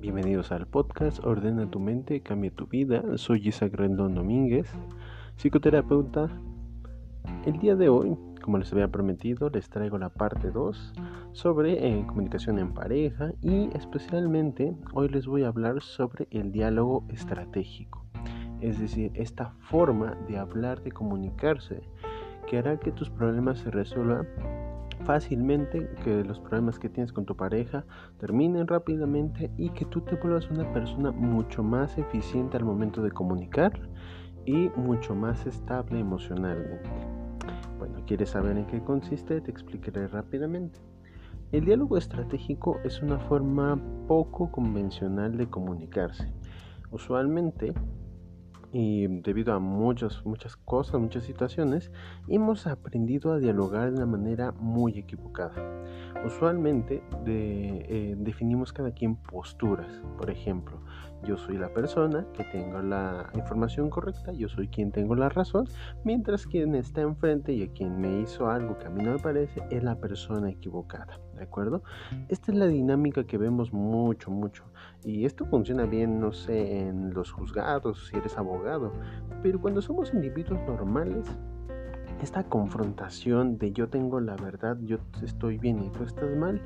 Bienvenidos 0.00 0.52
al 0.52 0.68
podcast 0.68 1.24
Ordena 1.24 1.68
tu 1.68 1.80
mente, 1.80 2.20
cambia 2.20 2.52
tu 2.52 2.68
vida. 2.68 3.02
Soy 3.16 3.48
Isaac 3.48 3.74
Rendón 3.74 4.14
Domínguez, 4.14 4.70
psicoterapeuta. 5.34 6.30
El 7.44 7.58
día 7.58 7.74
de 7.74 7.88
hoy, 7.88 8.16
como 8.40 8.58
les 8.58 8.72
había 8.72 8.86
prometido, 8.86 9.50
les 9.50 9.68
traigo 9.68 9.98
la 9.98 10.10
parte 10.10 10.52
2 10.52 10.92
sobre 11.32 11.84
eh, 11.84 12.06
comunicación 12.06 12.60
en 12.60 12.74
pareja 12.74 13.32
y 13.42 13.76
especialmente 13.76 14.76
hoy 14.92 15.08
les 15.08 15.26
voy 15.26 15.42
a 15.42 15.48
hablar 15.48 15.82
sobre 15.82 16.28
el 16.30 16.52
diálogo 16.52 17.04
estratégico. 17.08 18.06
Es 18.60 18.78
decir, 18.78 19.10
esta 19.14 19.50
forma 19.62 20.16
de 20.28 20.38
hablar, 20.38 20.80
de 20.80 20.92
comunicarse, 20.92 21.82
que 22.46 22.58
hará 22.58 22.78
que 22.78 22.92
tus 22.92 23.10
problemas 23.10 23.58
se 23.58 23.72
resuelvan 23.72 24.28
fácilmente, 25.04 25.88
que 26.04 26.24
los 26.24 26.40
problemas 26.40 26.78
que 26.78 26.88
tienes 26.88 27.12
con 27.12 27.24
tu 27.24 27.36
pareja 27.36 27.84
terminen 28.18 28.66
rápidamente 28.66 29.50
y 29.56 29.70
que 29.70 29.84
tú 29.84 30.00
te 30.00 30.16
vuelvas 30.16 30.50
una 30.50 30.70
persona 30.72 31.10
mucho 31.10 31.62
más 31.62 31.96
eficiente 31.98 32.56
al 32.56 32.64
momento 32.64 33.02
de 33.02 33.10
comunicar 33.10 33.72
y 34.44 34.70
mucho 34.76 35.14
más 35.14 35.46
estable 35.46 36.00
emocionalmente. 36.00 36.88
Bueno, 37.78 38.02
¿quieres 38.06 38.30
saber 38.30 38.56
en 38.56 38.66
qué 38.66 38.82
consiste? 38.82 39.40
Te 39.40 39.50
explicaré 39.50 40.08
rápidamente. 40.08 40.80
El 41.52 41.64
diálogo 41.64 41.96
estratégico 41.96 42.78
es 42.84 43.02
una 43.02 43.18
forma 43.18 43.80
poco 44.06 44.50
convencional 44.50 45.36
de 45.36 45.48
comunicarse. 45.48 46.32
Usualmente 46.90 47.72
y 48.72 49.06
debido 49.22 49.54
a 49.54 49.58
muchas, 49.58 50.24
muchas 50.24 50.56
cosas, 50.56 51.00
muchas 51.00 51.24
situaciones, 51.24 51.90
hemos 52.28 52.66
aprendido 52.66 53.32
a 53.32 53.38
dialogar 53.38 53.90
de 53.90 53.96
una 53.96 54.06
manera 54.06 54.52
muy 54.52 54.98
equivocada. 54.98 55.54
Usualmente 56.24 57.02
eh, 57.26 58.14
definimos 58.18 58.72
cada 58.72 58.92
quien 58.92 59.16
posturas. 59.16 60.02
Por 60.16 60.30
ejemplo, 60.30 60.80
yo 61.24 61.36
soy 61.36 61.58
la 61.58 61.72
persona 61.72 62.26
que 62.32 62.44
tengo 62.44 62.80
la 62.80 63.28
información 63.34 63.90
correcta, 63.90 64.32
yo 64.32 64.48
soy 64.48 64.68
quien 64.68 64.92
tengo 64.92 65.14
la 65.14 65.28
razón, 65.28 65.66
mientras 66.04 66.46
quien 66.46 66.74
está 66.74 67.00
enfrente 67.00 67.52
y 67.52 67.62
a 67.62 67.72
quien 67.72 68.00
me 68.00 68.20
hizo 68.20 68.48
algo 68.48 68.78
que 68.78 68.86
a 68.86 68.90
mí 68.90 69.02
no 69.02 69.12
me 69.12 69.18
parece 69.18 69.62
es 69.70 69.82
la 69.82 69.96
persona 69.96 70.50
equivocada. 70.50 71.18
¿De 71.34 71.44
acuerdo? 71.44 71.82
Esta 72.28 72.50
es 72.50 72.58
la 72.58 72.66
dinámica 72.66 73.24
que 73.24 73.38
vemos 73.38 73.72
mucho, 73.72 74.30
mucho. 74.30 74.64
Y 75.04 75.24
esto 75.24 75.46
funciona 75.46 75.84
bien, 75.84 76.20
no 76.20 76.32
sé, 76.32 76.80
en 76.80 77.14
los 77.14 77.30
juzgados, 77.30 78.08
si 78.08 78.16
eres 78.16 78.36
abogado. 78.36 78.92
Pero 79.42 79.60
cuando 79.60 79.80
somos 79.80 80.12
individuos 80.12 80.60
normales, 80.66 81.26
esta 82.22 82.42
confrontación 82.42 83.58
de 83.58 83.72
yo 83.72 83.88
tengo 83.88 84.20
la 84.20 84.36
verdad, 84.36 84.76
yo 84.82 84.98
estoy 85.22 85.58
bien 85.58 85.82
y 85.84 85.90
tú 85.90 86.02
estás 86.02 86.36
mal, 86.36 86.60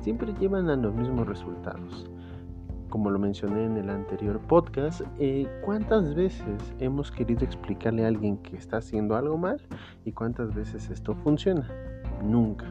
siempre 0.00 0.32
llevan 0.40 0.70
a 0.70 0.76
los 0.76 0.94
mismos 0.94 1.26
resultados. 1.26 2.10
Como 2.94 3.10
lo 3.10 3.18
mencioné 3.18 3.64
en 3.64 3.76
el 3.76 3.90
anterior 3.90 4.38
podcast, 4.38 5.00
eh, 5.18 5.48
¿cuántas 5.64 6.14
veces 6.14 6.62
hemos 6.78 7.10
querido 7.10 7.44
explicarle 7.44 8.04
a 8.04 8.06
alguien 8.06 8.36
que 8.36 8.56
está 8.56 8.76
haciendo 8.76 9.16
algo 9.16 9.36
mal 9.36 9.60
y 10.04 10.12
cuántas 10.12 10.54
veces 10.54 10.88
esto 10.90 11.16
funciona? 11.16 11.68
Nunca 12.22 12.66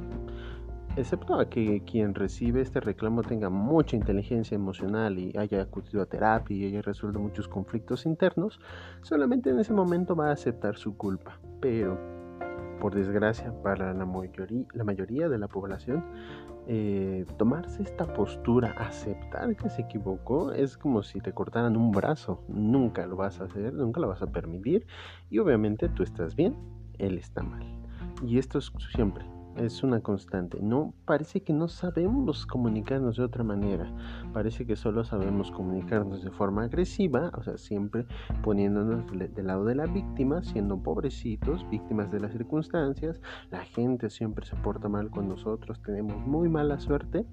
excepto 0.95 1.38
a 1.38 1.49
que 1.49 1.81
quien 1.83 2.15
recibe 2.15 2.61
este 2.61 2.80
reclamo 2.80 3.21
tenga 3.21 3.49
mucha 3.49 3.97
inteligencia 3.97 4.55
emocional 4.55 5.19
y 5.19 5.35
haya 5.38 5.63
acudido 5.63 6.02
a 6.02 6.05
terapia 6.05 6.55
y 6.55 6.65
haya 6.67 6.81
resuelto 6.81 7.19
muchos 7.19 7.49
conflictos 7.49 8.05
internos, 8.05 8.61
solamente 9.02 9.49
en 9.49 9.59
ese 9.59 9.73
momento 9.73 10.15
va 10.15 10.30
a 10.30 10.33
aceptar 10.33 10.77
su 10.77 10.95
culpa. 10.95 11.37
Pero, 11.59 11.99
por 12.80 12.95
desgracia, 12.95 13.52
para 13.61 13.93
la 13.93 14.05
mayoría, 14.05 14.65
la 14.71 14.85
mayoría 14.85 15.27
de 15.27 15.37
la 15.37 15.49
población, 15.49 16.05
eh, 16.67 17.25
tomarse 17.38 17.83
esta 17.83 18.14
postura, 18.14 18.73
aceptar 18.78 19.56
que 19.56 19.69
se 19.69 19.81
equivocó, 19.81 20.52
es 20.52 20.78
como 20.78 21.03
si 21.03 21.20
te 21.20 21.33
cortaran 21.33 21.75
un 21.75 21.92
brazo. 21.92 22.44
Nunca 22.47 23.05
lo 23.05 23.15
vas 23.15 23.42
a 23.42 23.45
hacer, 23.45 23.73
nunca 23.73 23.99
lo 23.99 24.08
vas 24.08 24.21
a 24.21 24.27
permitir. 24.27 24.86
Y 25.30 25.39
obviamente 25.39 25.89
tú 25.89 26.04
estás 26.04 26.36
bien, 26.36 26.55
él 26.98 27.17
está 27.17 27.43
mal. 27.43 27.65
Y 28.26 28.37
esto 28.37 28.60
es 28.60 28.71
siempre, 28.95 29.26
es 29.58 29.83
una 29.83 30.02
constante. 30.02 30.59
No 30.61 30.93
parece 31.05 31.41
que 31.41 31.53
no 31.53 31.67
sabemos 31.67 32.45
comunicarnos 32.45 33.17
de 33.17 33.23
otra 33.23 33.43
manera. 33.43 33.91
Parece 34.33 34.65
que 34.65 34.75
solo 34.75 35.03
sabemos 35.03 35.52
comunicarnos 35.52 36.23
de 36.23 36.31
forma 36.31 36.64
agresiva, 36.64 37.31
o 37.37 37.43
sea, 37.43 37.58
siempre 37.58 38.05
poniéndonos 38.42 39.05
del 39.11 39.47
lado 39.47 39.65
de 39.65 39.75
la 39.75 39.86
víctima, 39.86 40.43
siendo 40.43 40.81
pobrecitos, 40.81 41.67
víctimas 41.69 42.11
de 42.11 42.19
las 42.19 42.31
circunstancias. 42.31 43.21
La 43.52 43.63
gente 43.63 44.09
siempre 44.09 44.45
se 44.45 44.55
porta 44.58 44.89
mal 44.89 45.09
con 45.09 45.27
nosotros, 45.27 45.81
tenemos 45.81 46.15
muy 46.25 46.49
mala 46.49 46.80
suerte. 46.80 47.25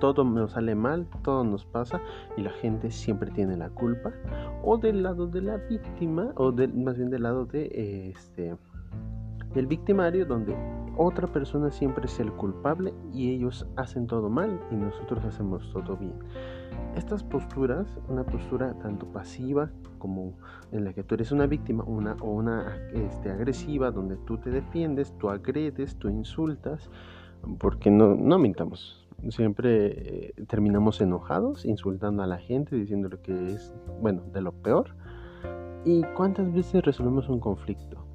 Todo 0.00 0.24
nos 0.24 0.52
sale 0.52 0.74
mal, 0.74 1.08
todo 1.22 1.42
nos 1.42 1.64
pasa 1.64 2.02
y 2.36 2.42
la 2.42 2.50
gente 2.50 2.90
siempre 2.90 3.30
tiene 3.30 3.56
la 3.56 3.70
culpa. 3.70 4.12
O 4.62 4.76
del 4.76 5.02
lado 5.02 5.26
de 5.26 5.40
la 5.40 5.56
víctima, 5.56 6.32
o 6.36 6.52
más 6.52 6.98
bien 6.98 7.08
del 7.08 7.22
lado 7.22 7.46
de 7.46 8.10
este 8.10 8.56
del 9.54 9.66
victimario, 9.66 10.26
donde 10.26 10.54
otra 10.96 11.26
persona 11.26 11.70
siempre 11.70 12.06
es 12.06 12.18
el 12.20 12.32
culpable 12.32 12.94
y 13.12 13.30
ellos 13.30 13.66
hacen 13.76 14.06
todo 14.06 14.30
mal 14.30 14.60
y 14.70 14.76
nosotros 14.76 15.24
hacemos 15.24 15.70
todo 15.72 15.96
bien. 15.96 16.14
Estas 16.96 17.22
posturas, 17.22 17.86
una 18.08 18.24
postura 18.24 18.74
tanto 18.78 19.06
pasiva 19.06 19.70
como 19.98 20.34
en 20.72 20.84
la 20.84 20.92
que 20.92 21.02
tú 21.02 21.14
eres 21.14 21.32
una 21.32 21.46
víctima 21.46 21.84
una, 21.84 22.16
o 22.20 22.30
una 22.30 22.76
este, 22.92 23.30
agresiva, 23.30 23.90
donde 23.90 24.16
tú 24.16 24.38
te 24.38 24.50
defiendes, 24.50 25.12
tú 25.18 25.28
agredes, 25.28 25.96
tú 25.96 26.08
insultas, 26.08 26.90
porque 27.58 27.90
no, 27.90 28.14
no 28.14 28.38
mintamos. 28.38 29.06
Siempre 29.28 30.28
eh, 30.28 30.34
terminamos 30.46 31.00
enojados, 31.00 31.64
insultando 31.64 32.22
a 32.22 32.26
la 32.26 32.38
gente, 32.38 32.76
diciendo 32.76 33.08
lo 33.08 33.20
que 33.20 33.52
es, 33.52 33.74
bueno, 34.00 34.22
de 34.32 34.40
lo 34.40 34.52
peor. 34.52 34.94
¿Y 35.84 36.02
cuántas 36.16 36.52
veces 36.52 36.84
resolvemos 36.84 37.28
un 37.28 37.40
conflicto? 37.40 38.05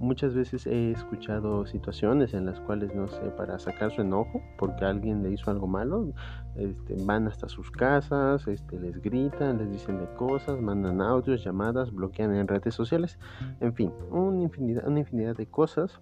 Muchas 0.00 0.32
veces 0.34 0.66
he 0.66 0.92
escuchado 0.92 1.66
situaciones 1.66 2.32
en 2.32 2.46
las 2.46 2.60
cuales, 2.60 2.94
no 2.94 3.08
sé, 3.08 3.30
para 3.36 3.58
sacar 3.58 3.90
su 3.90 4.02
enojo 4.02 4.40
porque 4.56 4.84
alguien 4.84 5.22
le 5.24 5.32
hizo 5.32 5.50
algo 5.50 5.66
malo, 5.66 6.12
este, 6.54 6.94
van 7.04 7.26
hasta 7.26 7.48
sus 7.48 7.70
casas, 7.70 8.46
este, 8.46 8.78
les 8.78 9.02
gritan, 9.02 9.58
les 9.58 9.70
dicen 9.72 9.98
de 9.98 10.06
cosas, 10.14 10.60
mandan 10.60 11.00
audios, 11.00 11.42
llamadas, 11.42 11.92
bloquean 11.92 12.34
en 12.34 12.46
redes 12.46 12.74
sociales, 12.74 13.18
en 13.60 13.74
fin, 13.74 13.92
una 14.10 14.42
infinidad, 14.42 14.86
una 14.86 15.00
infinidad 15.00 15.36
de 15.36 15.46
cosas 15.46 16.00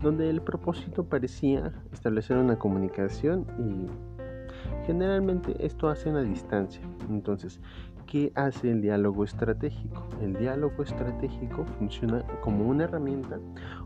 donde 0.00 0.30
el 0.30 0.42
propósito 0.42 1.04
parecía 1.04 1.72
establecer 1.92 2.36
una 2.36 2.58
comunicación 2.58 3.46
y 3.58 4.86
generalmente 4.86 5.56
esto 5.64 5.88
hace 5.88 6.10
una 6.10 6.22
distancia. 6.22 6.82
Entonces, 7.08 7.60
¿Qué 8.06 8.30
hace 8.36 8.70
el 8.70 8.82
diálogo 8.82 9.24
estratégico? 9.24 10.06
El 10.20 10.34
diálogo 10.38 10.82
estratégico 10.84 11.64
funciona 11.78 12.24
como 12.40 12.68
una 12.68 12.84
herramienta 12.84 13.40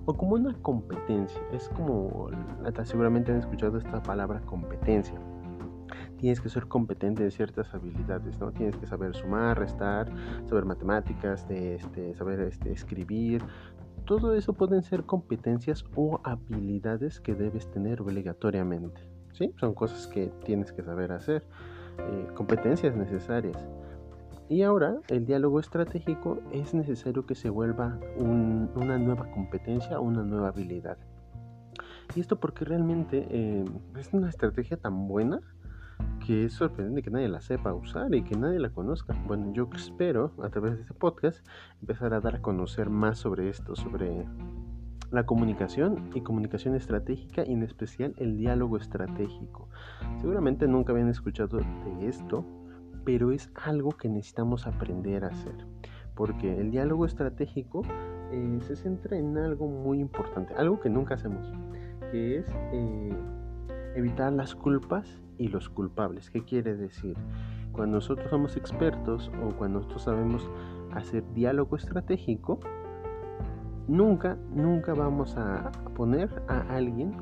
o 0.04 0.14
como 0.14 0.34
una 0.34 0.52
competencia. 0.60 1.40
Es 1.52 1.70
como, 1.70 2.28
seguramente 2.84 3.32
han 3.32 3.38
escuchado 3.38 3.78
esta 3.78 4.02
palabra 4.02 4.40
competencia. 4.42 5.18
Tienes 6.18 6.38
que 6.42 6.50
ser 6.50 6.68
competente 6.68 7.22
de 7.22 7.30
ciertas 7.30 7.72
habilidades, 7.72 8.38
¿no? 8.38 8.52
Tienes 8.52 8.76
que 8.76 8.86
saber 8.86 9.16
sumar, 9.16 9.58
restar, 9.58 10.12
saber 10.44 10.66
matemáticas, 10.66 11.46
este, 11.48 12.14
saber 12.14 12.40
este, 12.40 12.72
escribir. 12.72 13.42
Todo 14.04 14.34
eso 14.34 14.52
pueden 14.52 14.82
ser 14.82 15.04
competencias 15.04 15.86
o 15.94 16.20
habilidades 16.24 17.20
que 17.20 17.34
debes 17.34 17.70
tener 17.70 18.02
obligatoriamente. 18.02 19.00
¿sí? 19.32 19.54
Son 19.58 19.72
cosas 19.72 20.06
que 20.08 20.30
tienes 20.44 20.72
que 20.72 20.82
saber 20.82 21.12
hacer, 21.12 21.42
eh, 21.98 22.28
competencias 22.34 22.94
necesarias. 22.96 23.56
Y 24.50 24.62
ahora 24.62 24.96
el 25.06 25.26
diálogo 25.26 25.60
estratégico 25.60 26.40
es 26.50 26.74
necesario 26.74 27.24
que 27.24 27.36
se 27.36 27.50
vuelva 27.50 28.00
una 28.18 28.98
nueva 28.98 29.30
competencia, 29.30 30.00
una 30.00 30.24
nueva 30.24 30.48
habilidad. 30.48 30.98
Y 32.16 32.20
esto 32.20 32.40
porque 32.40 32.64
realmente 32.64 33.28
eh, 33.30 33.64
es 33.96 34.12
una 34.12 34.28
estrategia 34.28 34.76
tan 34.76 35.06
buena 35.06 35.38
que 36.26 36.46
es 36.46 36.54
sorprendente 36.54 37.02
que 37.02 37.12
nadie 37.12 37.28
la 37.28 37.40
sepa 37.40 37.72
usar 37.72 38.12
y 38.12 38.24
que 38.24 38.36
nadie 38.36 38.58
la 38.58 38.70
conozca. 38.70 39.14
Bueno, 39.24 39.52
yo 39.52 39.70
espero 39.72 40.32
a 40.42 40.48
través 40.48 40.74
de 40.74 40.80
este 40.80 40.94
podcast 40.94 41.46
empezar 41.80 42.12
a 42.12 42.20
dar 42.20 42.34
a 42.34 42.42
conocer 42.42 42.90
más 42.90 43.18
sobre 43.18 43.50
esto, 43.50 43.76
sobre 43.76 44.26
la 45.12 45.26
comunicación 45.26 46.10
y 46.12 46.22
comunicación 46.22 46.74
estratégica 46.74 47.46
y 47.46 47.52
en 47.52 47.62
especial 47.62 48.14
el 48.16 48.36
diálogo 48.36 48.78
estratégico. 48.78 49.68
Seguramente 50.20 50.66
nunca 50.66 50.90
habían 50.90 51.08
escuchado 51.08 51.58
de 51.58 52.08
esto 52.08 52.44
pero 53.04 53.32
es 53.32 53.50
algo 53.54 53.90
que 53.90 54.08
necesitamos 54.08 54.66
aprender 54.66 55.24
a 55.24 55.28
hacer, 55.28 55.66
porque 56.14 56.60
el 56.60 56.70
diálogo 56.70 57.06
estratégico 57.06 57.82
eh, 58.32 58.58
se 58.66 58.76
centra 58.76 59.16
en 59.16 59.36
algo 59.38 59.66
muy 59.66 60.00
importante, 60.00 60.54
algo 60.54 60.80
que 60.80 60.90
nunca 60.90 61.14
hacemos, 61.14 61.52
que 62.10 62.38
es 62.38 62.46
eh, 62.72 63.12
evitar 63.94 64.32
las 64.32 64.54
culpas 64.54 65.20
y 65.38 65.48
los 65.48 65.68
culpables. 65.68 66.30
¿Qué 66.30 66.44
quiere 66.44 66.76
decir? 66.76 67.16
Cuando 67.72 67.96
nosotros 67.96 68.28
somos 68.30 68.56
expertos 68.56 69.30
o 69.44 69.56
cuando 69.56 69.78
nosotros 69.78 70.02
sabemos 70.02 70.50
hacer 70.92 71.24
diálogo 71.34 71.76
estratégico, 71.76 72.60
nunca, 73.88 74.36
nunca 74.54 74.94
vamos 74.94 75.36
a 75.36 75.70
poner 75.94 76.42
a 76.48 76.60
alguien 76.74 77.14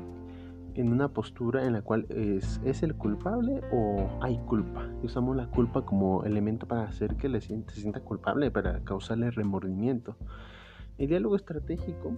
en 0.75 0.91
una 0.91 1.09
postura 1.09 1.65
en 1.65 1.73
la 1.73 1.81
cual 1.81 2.05
es, 2.09 2.61
es 2.63 2.83
el 2.83 2.95
culpable 2.95 3.61
o 3.71 4.09
hay 4.21 4.37
culpa. 4.39 4.87
usamos 5.03 5.35
la 5.35 5.47
culpa 5.47 5.85
como 5.85 6.23
elemento 6.23 6.67
para 6.67 6.83
hacer 6.83 7.15
que 7.15 7.29
le 7.29 7.41
sienta, 7.41 7.73
se 7.73 7.81
sienta 7.81 7.99
culpable, 8.01 8.51
para 8.51 8.79
causarle 8.83 9.31
remordimiento. 9.31 10.15
El 10.97 11.07
diálogo 11.07 11.35
estratégico 11.35 12.13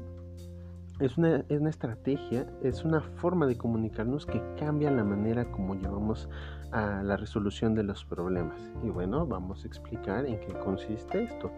es 1.00 1.18
una, 1.18 1.44
es 1.50 1.60
una, 1.60 1.70
estrategia, 1.70 2.48
es 2.62 2.84
una 2.84 3.02
forma 3.02 3.48
de 3.48 3.58
comunicarnos 3.58 4.26
que 4.26 4.42
cambia 4.60 4.92
la 4.92 5.04
manera 5.04 5.52
como 5.52 5.76
llevamos 5.76 6.30
a 6.72 7.02
la 7.04 7.18
resolución 7.18 7.74
de 7.74 7.84
los 7.84 8.06
problemas. 8.06 8.60
Y 8.84 8.90
bueno, 8.90 9.26
vamos 9.26 9.64
a 9.64 9.68
explicar 9.68 10.26
en 10.26 10.40
qué 10.40 10.54
consiste 10.60 11.24
esto. 11.24 11.52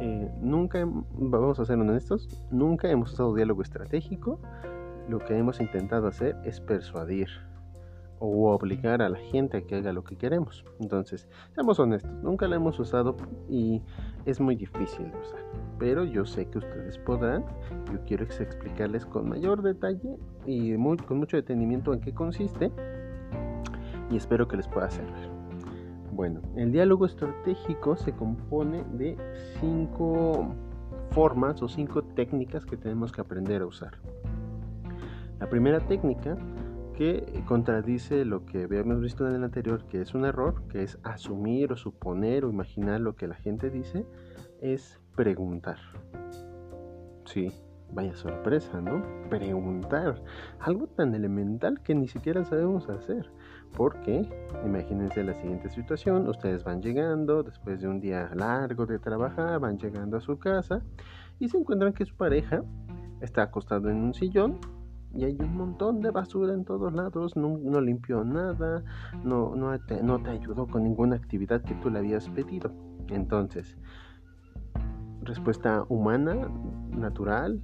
Eh, 0.00 0.30
nunca, 0.40 0.86
vamos 1.12 1.58
a 1.60 1.64
ser 1.64 1.78
honestos, 1.78 2.42
nunca 2.50 2.90
hemos 2.90 3.12
usado 3.12 3.34
diálogo 3.34 3.62
estratégico. 3.62 4.40
Lo 5.08 5.18
que 5.18 5.36
hemos 5.36 5.60
intentado 5.60 6.06
hacer 6.06 6.36
es 6.44 6.60
persuadir 6.60 7.28
o 8.20 8.52
obligar 8.52 9.00
a 9.00 9.08
la 9.08 9.18
gente 9.18 9.56
a 9.56 9.60
que 9.62 9.76
haga 9.76 9.92
lo 9.92 10.04
que 10.04 10.16
queremos. 10.16 10.64
Entonces, 10.78 11.26
seamos 11.54 11.80
honestos, 11.80 12.12
nunca 12.22 12.46
lo 12.46 12.54
hemos 12.54 12.78
usado 12.78 13.16
y 13.48 13.82
es 14.26 14.38
muy 14.40 14.54
difícil 14.54 15.10
de 15.10 15.18
usar. 15.18 15.40
Pero 15.78 16.04
yo 16.04 16.26
sé 16.26 16.46
que 16.46 16.58
ustedes 16.58 16.98
podrán. 16.98 17.44
Yo 17.90 17.98
quiero 18.06 18.24
explicarles 18.24 19.06
con 19.06 19.28
mayor 19.28 19.62
detalle 19.62 20.18
y 20.46 20.76
con 20.76 21.18
mucho 21.18 21.38
detenimiento 21.38 21.94
en 21.94 22.00
qué 22.00 22.12
consiste 22.12 22.70
y 24.10 24.16
espero 24.16 24.46
que 24.46 24.56
les 24.56 24.68
pueda 24.68 24.90
servir. 24.90 25.30
Bueno, 26.12 26.42
el 26.56 26.72
diálogo 26.72 27.06
estratégico 27.06 27.96
se 27.96 28.12
compone 28.12 28.84
de 28.92 29.16
cinco 29.60 30.54
formas 31.12 31.62
o 31.62 31.68
cinco 31.68 32.02
técnicas 32.02 32.66
que 32.66 32.76
tenemos 32.76 33.12
que 33.12 33.20
aprender 33.20 33.62
a 33.62 33.66
usar. 33.66 33.92
La 35.40 35.48
primera 35.48 35.80
técnica 35.80 36.36
que 36.94 37.42
contradice 37.46 38.26
lo 38.26 38.44
que 38.44 38.64
habíamos 38.64 39.00
visto 39.00 39.26
en 39.26 39.34
el 39.34 39.42
anterior, 39.42 39.86
que 39.86 40.02
es 40.02 40.14
un 40.14 40.26
error, 40.26 40.62
que 40.68 40.82
es 40.82 40.98
asumir 41.02 41.72
o 41.72 41.76
suponer 41.76 42.44
o 42.44 42.50
imaginar 42.50 43.00
lo 43.00 43.16
que 43.16 43.26
la 43.26 43.36
gente 43.36 43.70
dice, 43.70 44.04
es 44.60 45.00
preguntar. 45.16 45.78
Sí, 47.24 47.50
vaya 47.90 48.14
sorpresa, 48.14 48.82
¿no? 48.82 49.02
Preguntar. 49.30 50.22
Algo 50.58 50.88
tan 50.88 51.14
elemental 51.14 51.80
que 51.82 51.94
ni 51.94 52.06
siquiera 52.06 52.44
sabemos 52.44 52.90
hacer. 52.90 53.30
Porque, 53.74 54.28
imagínense 54.66 55.24
la 55.24 55.32
siguiente 55.32 55.70
situación, 55.70 56.28
ustedes 56.28 56.64
van 56.64 56.82
llegando 56.82 57.42
después 57.42 57.80
de 57.80 57.88
un 57.88 57.98
día 57.98 58.30
largo 58.34 58.84
de 58.84 58.98
trabajar, 58.98 59.58
van 59.58 59.78
llegando 59.78 60.18
a 60.18 60.20
su 60.20 60.38
casa 60.38 60.82
y 61.38 61.48
se 61.48 61.56
encuentran 61.56 61.94
que 61.94 62.04
su 62.04 62.14
pareja 62.14 62.62
está 63.22 63.44
acostado 63.44 63.88
en 63.88 63.96
un 63.96 64.12
sillón 64.12 64.58
y 65.14 65.24
hay 65.24 65.36
un 65.40 65.56
montón 65.56 66.00
de 66.00 66.10
basura 66.10 66.54
en 66.54 66.64
todos 66.64 66.92
lados, 66.92 67.36
no, 67.36 67.80
limpió 67.80 68.24
nada, 68.24 68.82
no, 69.24 69.54
no, 69.56 69.78
te, 69.80 70.02
no 70.02 70.22
te 70.22 70.30
ayudó 70.30 70.66
con 70.66 70.84
ninguna 70.84 71.16
actividad 71.16 71.62
que 71.62 71.74
tú 71.74 71.90
le 71.90 71.98
habías 71.98 72.28
pedido. 72.28 72.72
Entonces, 73.08 73.76
respuesta 75.22 75.84
humana, 75.88 76.48
natural, 76.90 77.60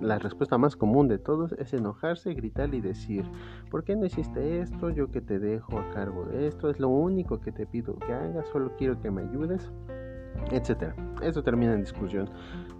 la 0.00 0.18
respuesta 0.18 0.58
más 0.58 0.76
común 0.76 1.08
de 1.08 1.18
todos 1.18 1.52
es 1.52 1.72
enojarse, 1.72 2.34
gritar 2.34 2.74
y 2.74 2.80
decir, 2.80 3.24
¿por 3.70 3.84
qué 3.84 3.96
no 3.96 4.06
hiciste 4.06 4.60
esto? 4.60 4.90
Yo 4.90 5.10
que 5.10 5.20
te 5.20 5.38
dejo 5.38 5.78
a 5.78 5.90
cargo 5.90 6.24
de 6.26 6.46
esto, 6.46 6.70
es 6.70 6.80
lo 6.80 6.88
único 6.88 7.40
que 7.40 7.52
te 7.52 7.66
pido 7.66 7.96
que 7.96 8.12
hagas, 8.12 8.46
solo 8.48 8.72
quiero 8.76 9.00
que 9.00 9.10
me 9.10 9.22
ayudes, 9.22 9.70
etcétera. 10.50 10.94
Eso 11.22 11.42
termina 11.42 11.74
en 11.74 11.80
discusión. 11.80 12.30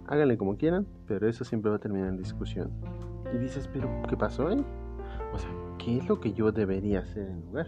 Háganle 0.07 0.37
como 0.37 0.57
quieran, 0.57 0.87
pero 1.07 1.27
eso 1.27 1.43
siempre 1.43 1.69
va 1.69 1.77
a 1.77 1.79
terminar 1.79 2.09
en 2.09 2.17
discusión. 2.17 2.71
Y 3.33 3.37
dices, 3.37 3.69
pero 3.71 3.89
¿qué 4.09 4.17
pasó 4.17 4.47
ahí? 4.47 4.65
O 5.33 5.37
sea, 5.37 5.49
¿qué 5.77 5.97
es 5.97 6.07
lo 6.07 6.19
que 6.19 6.33
yo 6.33 6.51
debería 6.51 6.99
hacer 6.99 7.29
en 7.29 7.41
lugar? 7.41 7.67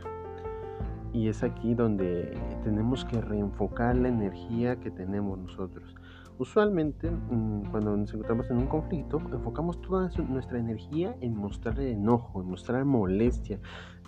Y 1.13 1.27
es 1.27 1.43
aquí 1.43 1.75
donde 1.75 2.33
tenemos 2.63 3.05
que 3.05 3.19
reenfocar 3.19 3.95
la 3.97 4.07
energía 4.07 4.77
que 4.77 4.91
tenemos 4.91 5.37
nosotros. 5.37 5.95
Usualmente, 6.41 7.11
mm, 7.11 7.69
cuando 7.69 7.95
nos 7.95 8.11
encontramos 8.13 8.49
en 8.49 8.57
un 8.57 8.65
conflicto, 8.65 9.21
enfocamos 9.31 9.79
toda 9.81 10.09
nuestra 10.27 10.57
energía 10.57 11.15
en 11.21 11.35
mostrar 11.35 11.79
enojo, 11.79 12.41
en 12.41 12.49
mostrar 12.49 12.83
molestia, 12.83 13.59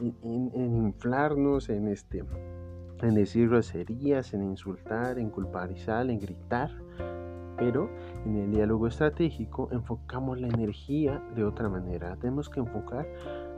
en, 0.02 0.50
inflarnos, 0.56 1.70
en 1.70 1.90
este, 1.90 2.24
en 3.04 3.16
decir 3.16 3.50
groserías, 3.50 4.34
en 4.34 4.44
insultar, 4.44 5.20
en 5.20 5.30
culparizar, 5.30 6.10
en 6.10 6.20
gritar. 6.20 6.72
Pero 7.58 7.90
en 8.26 8.38
el 8.38 8.52
diálogo 8.52 8.88
estratégico 8.88 9.70
enfocamos 9.72 10.42
la 10.42 10.48
energía 10.48 11.22
de 11.36 11.44
otra 11.44 11.70
manera. 11.70 12.16
Tenemos 12.18 12.50
que 12.50 12.60
enfocar 12.60 13.08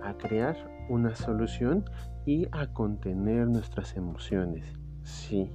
a 0.03 0.13
crear 0.15 0.55
una 0.89 1.15
solución 1.15 1.85
y 2.25 2.47
a 2.51 2.67
contener 2.73 3.47
nuestras 3.47 3.95
emociones. 3.95 4.65
Sí, 5.03 5.51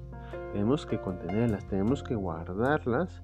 tenemos 0.52 0.86
que 0.86 1.00
contenerlas, 1.00 1.66
tenemos 1.68 2.02
que 2.02 2.14
guardarlas 2.14 3.22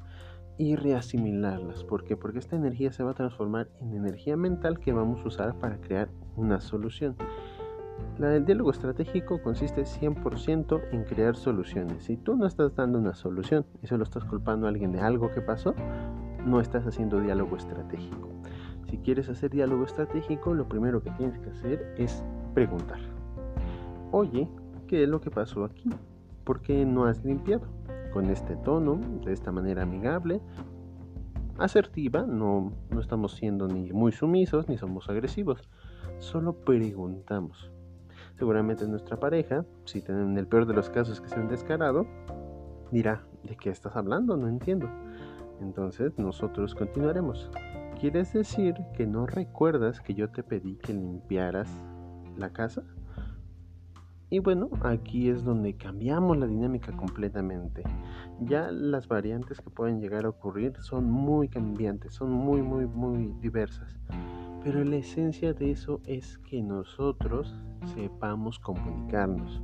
y 0.58 0.76
reasimilarlas. 0.76 1.84
¿Por 1.84 2.04
qué? 2.04 2.16
Porque 2.16 2.38
esta 2.38 2.56
energía 2.56 2.92
se 2.92 3.02
va 3.02 3.12
a 3.12 3.14
transformar 3.14 3.68
en 3.80 3.94
energía 3.94 4.36
mental 4.36 4.78
que 4.78 4.92
vamos 4.92 5.20
a 5.24 5.28
usar 5.28 5.58
para 5.58 5.80
crear 5.80 6.08
una 6.36 6.60
solución. 6.60 7.16
La 8.18 8.28
del 8.28 8.46
diálogo 8.46 8.70
estratégico 8.70 9.42
consiste 9.42 9.82
100% 9.82 10.80
en 10.92 11.04
crear 11.04 11.36
soluciones. 11.36 12.04
Si 12.04 12.16
tú 12.16 12.36
no 12.36 12.46
estás 12.46 12.74
dando 12.74 12.98
una 12.98 13.14
solución 13.14 13.66
y 13.82 13.86
solo 13.86 14.04
estás 14.04 14.24
culpando 14.24 14.66
a 14.66 14.70
alguien 14.70 14.92
de 14.92 15.00
algo 15.00 15.30
que 15.30 15.42
pasó, 15.42 15.74
no 16.44 16.60
estás 16.60 16.86
haciendo 16.86 17.20
diálogo 17.20 17.56
estratégico. 17.56 18.28
Si 18.88 18.98
quieres 18.98 19.28
hacer 19.28 19.50
diálogo 19.50 19.84
estratégico, 19.84 20.54
lo 20.54 20.68
primero 20.68 21.02
que 21.02 21.10
tienes 21.12 21.38
que 21.40 21.50
hacer 21.50 21.94
es 21.98 22.24
preguntar. 22.54 23.00
Oye, 24.12 24.48
¿qué 24.86 25.02
es 25.02 25.08
lo 25.08 25.20
que 25.20 25.30
pasó 25.30 25.64
aquí? 25.64 25.90
¿por 26.46 26.62
qué 26.62 26.86
no 26.86 27.04
has 27.04 27.22
limpiado? 27.24 27.66
Con 28.12 28.30
este 28.30 28.56
tono, 28.56 28.98
de 29.24 29.32
esta 29.34 29.52
manera 29.52 29.82
amigable, 29.82 30.40
asertiva, 31.58 32.22
no, 32.22 32.72
no 32.88 33.00
estamos 33.00 33.32
siendo 33.32 33.66
ni 33.68 33.92
muy 33.92 34.12
sumisos 34.12 34.68
ni 34.68 34.78
somos 34.78 35.10
agresivos, 35.10 35.68
solo 36.18 36.54
preguntamos. 36.64 37.70
Seguramente 38.38 38.86
nuestra 38.86 39.18
pareja, 39.18 39.64
si 39.84 40.04
en 40.08 40.36
el 40.36 40.46
peor 40.46 40.66
de 40.66 40.74
los 40.74 40.90
casos 40.90 41.20
que 41.20 41.28
se 41.28 41.36
han 41.36 41.48
descarado, 41.48 42.06
dirá, 42.92 43.24
¿de 43.42 43.56
qué 43.56 43.70
estás 43.70 43.96
hablando? 43.96 44.36
No 44.36 44.46
entiendo. 44.46 44.88
Entonces 45.60 46.18
nosotros 46.18 46.74
continuaremos. 46.74 47.50
¿Quieres 47.98 48.34
decir 48.34 48.74
que 48.94 49.06
no 49.06 49.26
recuerdas 49.26 50.02
que 50.02 50.12
yo 50.12 50.28
te 50.28 50.42
pedí 50.42 50.76
que 50.76 50.92
limpiaras 50.92 51.70
la 52.36 52.50
casa? 52.52 52.82
Y 54.28 54.40
bueno, 54.40 54.68
aquí 54.82 55.30
es 55.30 55.44
donde 55.44 55.76
cambiamos 55.76 56.36
la 56.36 56.46
dinámica 56.46 56.92
completamente. 56.92 57.84
Ya 58.40 58.70
las 58.70 59.08
variantes 59.08 59.60
que 59.60 59.70
pueden 59.70 60.00
llegar 60.00 60.26
a 60.26 60.30
ocurrir 60.30 60.74
son 60.80 61.10
muy 61.10 61.48
cambiantes, 61.48 62.12
son 62.12 62.32
muy, 62.32 62.60
muy, 62.60 62.86
muy 62.86 63.32
diversas. 63.40 63.96
Pero 64.66 64.82
la 64.82 64.96
esencia 64.96 65.52
de 65.52 65.70
eso 65.70 66.00
es 66.06 66.38
que 66.38 66.60
nosotros 66.60 67.54
sepamos 67.94 68.58
comunicarnos. 68.58 69.62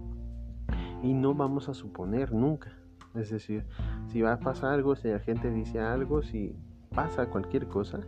Y 1.03 1.13
no 1.13 1.35
vamos 1.35 1.69
a 1.69 1.75
suponer 1.75 2.33
nunca. 2.33 2.71
Es 3.17 3.31
decir, 3.31 3.67
si 4.07 4.23
va 4.23 4.35
a 4.35 4.39
pasar 4.39 4.75
algo, 4.75 4.95
si 4.95 5.09
la 5.09 5.19
gente 5.19 5.51
dice 5.51 5.81
algo, 5.81 6.23
si 6.23 6.55
pasa 6.95 7.29
cualquier 7.29 7.67
cosa, 7.67 7.99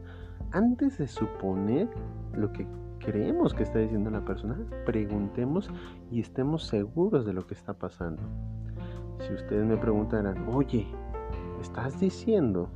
antes 0.53 0.99
de 0.99 1.09
suponer 1.09 1.91
lo 2.33 2.53
que 2.53 2.65
creemos 3.01 3.55
que 3.55 3.65
está 3.65 3.81
diciendo 3.81 4.11
la 4.11 4.25
persona, 4.25 4.57
preguntemos 4.87 5.73
y 6.13 6.21
estemos 6.21 6.63
seguros 6.63 7.27
de 7.27 7.33
lo 7.33 7.45
que 7.45 7.55
está 7.55 7.75
pasando. 7.75 8.23
Si 9.19 9.35
ustedes 9.35 9.67
me 9.67 9.79
preguntaran, 9.79 10.47
oye, 10.55 10.87
¿estás 11.61 11.99
diciendo 11.99 12.69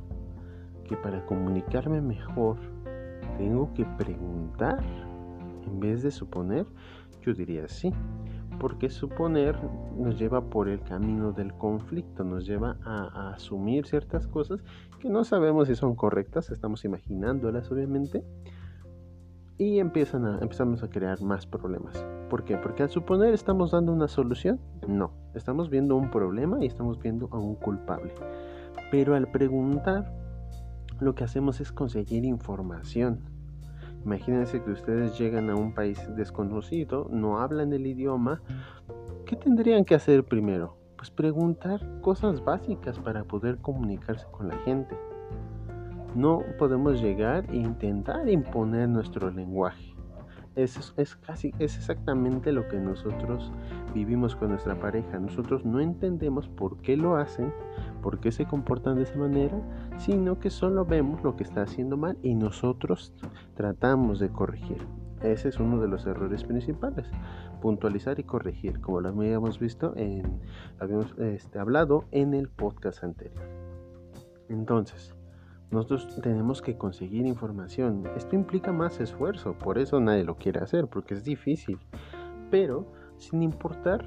que 0.83 0.97
para 0.97 1.25
comunicarme 1.25 2.01
mejor 2.01 2.57
tengo 3.37 3.73
que 3.73 3.85
preguntar 3.97 4.83
en 5.65 5.79
vez 5.79 6.03
de 6.03 6.11
suponer? 6.11 6.65
Yo 7.21 7.33
diría 7.33 7.67
sí, 7.67 7.91
porque 8.59 8.89
suponer 8.89 9.57
nos 9.97 10.19
lleva 10.19 10.41
por 10.41 10.69
el 10.69 10.81
camino 10.81 11.31
del 11.31 11.53
conflicto, 11.53 12.23
nos 12.23 12.45
lleva 12.45 12.77
a, 12.83 13.31
asumir 13.33 13.85
ciertas 13.85 14.27
cosas 14.27 14.61
que 14.99 15.09
no 15.09 15.23
sabemos 15.23 15.67
si 15.67 15.75
son 15.75 15.95
correctas, 15.95 16.49
estamos 16.51 16.83
imaginándolas 16.85 17.71
obviamente, 17.71 18.23
y 19.57 19.79
empezamos 19.79 20.83
a 20.83 20.89
crear 20.89 21.21
más 21.21 21.45
problemas. 21.45 22.05
¿Por 22.29 22.45
qué? 22.45 22.55
Porque 22.57 22.83
al 22.83 22.89
suponer 22.89 23.33
estamos 23.33 23.71
dando 23.71 23.91
una 23.91 24.07
solución, 24.07 24.59
no, 24.87 25.11
estamos 25.35 25.69
viendo 25.69 25.97
un 25.97 26.09
problema 26.09 26.63
y 26.63 26.67
estamos 26.67 26.97
viendo 26.99 27.27
a 27.31 27.37
un 27.37 27.55
culpable. 27.55 28.13
Pero 28.89 29.15
al 29.15 29.29
preguntar, 29.29 30.13
lo 30.99 31.15
que 31.15 31.23
hacemos 31.23 31.61
es 31.61 31.71
conseguir 31.71 32.25
información. 32.25 33.19
Imagínense 34.05 34.61
que 34.63 34.71
ustedes 34.71 35.17
llegan 35.17 35.49
a 35.49 35.55
un 35.55 35.73
país 35.73 35.99
desconocido, 36.15 37.07
no 37.11 37.39
hablan 37.39 37.73
el 37.73 37.85
idioma. 37.85 38.41
¿Qué 39.25 39.35
tendrían 39.35 39.83
que 39.83 39.95
hacer 39.95 40.23
primero? 40.23 40.77
Pues 40.97 41.11
preguntar 41.11 41.81
cosas 42.01 42.43
básicas 42.43 42.99
para 42.99 43.23
poder 43.23 43.57
comunicarse 43.59 44.25
con 44.31 44.47
la 44.47 44.57
gente. 44.59 44.97
No 46.15 46.43
podemos 46.57 47.01
llegar 47.01 47.45
e 47.49 47.57
intentar 47.57 48.27
imponer 48.29 48.89
nuestro 48.89 49.29
lenguaje. 49.29 49.93
Es, 50.55 50.93
es, 50.97 51.15
casi, 51.15 51.53
es 51.59 51.77
exactamente 51.77 52.51
lo 52.51 52.67
que 52.67 52.79
nosotros 52.79 53.51
vivimos 53.93 54.35
con 54.35 54.49
nuestra 54.49 54.79
pareja. 54.79 55.19
Nosotros 55.19 55.63
no 55.63 55.79
entendemos 55.79 56.49
por 56.49 56.77
qué 56.81 56.97
lo 56.97 57.15
hacen, 57.15 57.53
por 58.01 58.19
qué 58.19 58.31
se 58.31 58.45
comportan 58.45 58.95
de 58.95 59.03
esa 59.03 59.17
manera, 59.17 59.57
sino 59.97 60.39
que 60.39 60.49
solo 60.49 60.85
vemos 60.85 61.23
lo 61.23 61.35
que 61.35 61.43
está 61.43 61.61
haciendo 61.61 61.97
mal 61.97 62.17
y 62.21 62.35
nosotros 62.35 63.13
tratamos 63.55 64.19
de 64.19 64.29
corregir. 64.29 64.85
Ese 65.21 65.49
es 65.49 65.59
uno 65.59 65.81
de 65.81 65.87
los 65.89 66.05
errores 66.05 66.43
principales, 66.45 67.07
puntualizar 67.61 68.19
y 68.19 68.23
corregir, 68.23 68.79
como 68.79 69.01
lo 69.01 69.09
habíamos 69.09 69.59
visto 69.59 69.93
en, 69.97 70.39
habíamos 70.79 71.13
este, 71.17 71.59
hablado 71.59 72.05
en 72.11 72.33
el 72.33 72.47
podcast 72.47 73.03
anterior. 73.03 73.43
Entonces, 74.47 75.13
nosotros 75.71 76.19
tenemos 76.21 76.61
que 76.61 76.77
conseguir 76.77 77.25
información. 77.25 78.05
Esto 78.15 78.35
implica 78.35 78.71
más 78.71 78.99
esfuerzo, 78.99 79.53
por 79.53 79.77
eso 79.77 79.99
nadie 79.99 80.23
lo 80.23 80.35
quiere 80.35 80.61
hacer, 80.61 80.87
porque 80.87 81.13
es 81.13 81.23
difícil. 81.23 81.79
Pero, 82.49 82.87
sin 83.17 83.43
importar 83.43 84.05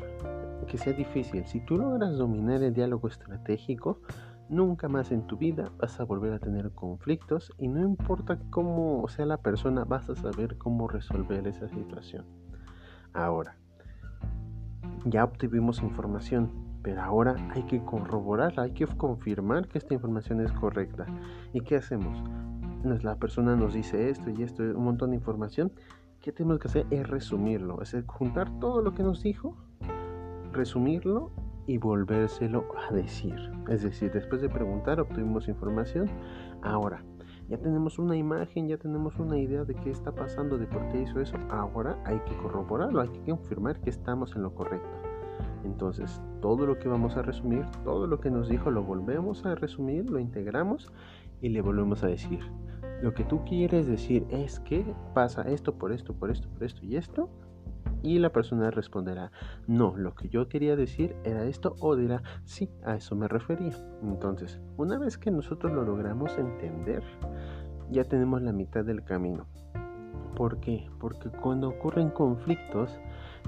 que 0.66 0.78
sea 0.78 0.92
difícil, 0.92 1.46
si 1.46 1.60
tú 1.60 1.78
logras 1.78 2.16
dominar 2.16 2.62
el 2.62 2.72
diálogo 2.72 3.08
estratégico, 3.08 4.00
nunca 4.48 4.88
más 4.88 5.12
en 5.12 5.26
tu 5.26 5.36
vida 5.36 5.70
vas 5.78 5.98
a 5.98 6.04
volver 6.04 6.32
a 6.32 6.38
tener 6.38 6.72
conflictos 6.72 7.52
y 7.58 7.68
no 7.68 7.80
importa 7.80 8.38
cómo 8.50 9.06
sea 9.08 9.26
la 9.26 9.38
persona, 9.38 9.84
vas 9.84 10.08
a 10.10 10.14
saber 10.14 10.58
cómo 10.58 10.88
resolver 10.88 11.46
esa 11.46 11.68
situación. 11.68 12.26
Ahora, 13.12 13.56
ya 15.06 15.24
obtuvimos 15.24 15.82
información, 15.82 16.50
pero 16.82 17.02
ahora 17.02 17.36
hay 17.54 17.62
que 17.64 17.82
corroborarla, 17.84 18.64
hay 18.64 18.72
que 18.72 18.86
confirmar 18.86 19.68
que 19.68 19.78
esta 19.78 19.94
información 19.94 20.40
es 20.40 20.52
correcta. 20.52 21.06
¿Y 21.52 21.60
qué 21.60 21.76
hacemos? 21.76 22.22
La 23.02 23.16
persona 23.16 23.54
nos 23.54 23.74
dice 23.74 24.10
esto 24.10 24.30
y 24.30 24.42
esto, 24.42 24.62
un 24.62 24.84
montón 24.84 25.10
de 25.10 25.16
información. 25.16 25.72
¿Qué 26.20 26.32
tenemos 26.32 26.58
que 26.58 26.68
hacer? 26.68 26.86
Es 26.90 27.08
resumirlo, 27.08 27.80
es 27.82 27.96
juntar 28.06 28.58
todo 28.58 28.80
lo 28.80 28.94
que 28.94 29.02
nos 29.02 29.22
dijo, 29.22 29.56
resumirlo 30.52 31.30
y 31.66 31.78
volvérselo 31.78 32.66
a 32.76 32.92
decir. 32.92 33.36
Es 33.68 33.82
decir, 33.82 34.10
después 34.12 34.40
de 34.42 34.48
preguntar 34.48 35.00
obtuvimos 35.00 35.48
información. 35.48 36.08
Ahora, 36.62 37.04
ya 37.48 37.58
tenemos 37.58 37.98
una 37.98 38.16
imagen, 38.16 38.68
ya 38.68 38.78
tenemos 38.78 39.18
una 39.18 39.38
idea 39.38 39.64
de 39.64 39.74
qué 39.74 39.90
está 39.90 40.12
pasando, 40.14 40.58
de 40.58 40.66
por 40.66 40.88
qué 40.88 41.02
hizo 41.02 41.20
eso. 41.20 41.36
Ahora 41.50 41.98
hay 42.04 42.18
que 42.20 42.36
corroborarlo, 42.36 43.00
hay 43.00 43.08
que 43.08 43.30
confirmar 43.30 43.80
que 43.80 43.90
estamos 43.90 44.34
en 44.36 44.42
lo 44.42 44.54
correcto. 44.54 44.88
Entonces, 45.64 46.20
todo 46.40 46.66
lo 46.66 46.78
que 46.78 46.88
vamos 46.88 47.16
a 47.16 47.22
resumir, 47.22 47.64
todo 47.84 48.06
lo 48.06 48.20
que 48.20 48.30
nos 48.30 48.48
dijo, 48.48 48.70
lo 48.70 48.82
volvemos 48.82 49.44
a 49.46 49.54
resumir, 49.54 50.08
lo 50.10 50.18
integramos 50.18 50.92
y 51.40 51.50
le 51.50 51.60
volvemos 51.60 52.02
a 52.02 52.08
decir. 52.08 52.40
Lo 53.02 53.14
que 53.14 53.24
tú 53.24 53.44
quieres 53.44 53.86
decir 53.86 54.26
es 54.30 54.60
que 54.60 54.84
pasa 55.14 55.42
esto 55.42 55.74
por 55.74 55.92
esto, 55.92 56.14
por 56.14 56.30
esto, 56.30 56.48
por 56.48 56.64
esto 56.64 56.84
y 56.84 56.96
esto. 56.96 57.28
Y 58.02 58.18
la 58.18 58.30
persona 58.30 58.70
responderá, 58.70 59.30
no, 59.66 59.96
lo 59.96 60.14
que 60.14 60.28
yo 60.28 60.48
quería 60.48 60.74
decir 60.74 61.14
era 61.24 61.44
esto 61.44 61.74
o 61.80 61.94
dirá, 61.94 62.22
sí, 62.44 62.68
a 62.84 62.96
eso 62.96 63.14
me 63.14 63.28
refería. 63.28 63.72
Entonces, 64.02 64.60
una 64.76 64.98
vez 64.98 65.18
que 65.18 65.30
nosotros 65.30 65.72
lo 65.72 65.84
logramos 65.84 66.36
entender, 66.36 67.02
ya 67.90 68.04
tenemos 68.04 68.42
la 68.42 68.52
mitad 68.52 68.84
del 68.84 69.04
camino. 69.04 69.46
¿Por 70.34 70.58
qué? 70.60 70.88
Porque 70.98 71.30
cuando 71.30 71.68
ocurren 71.68 72.10
conflictos, 72.10 72.98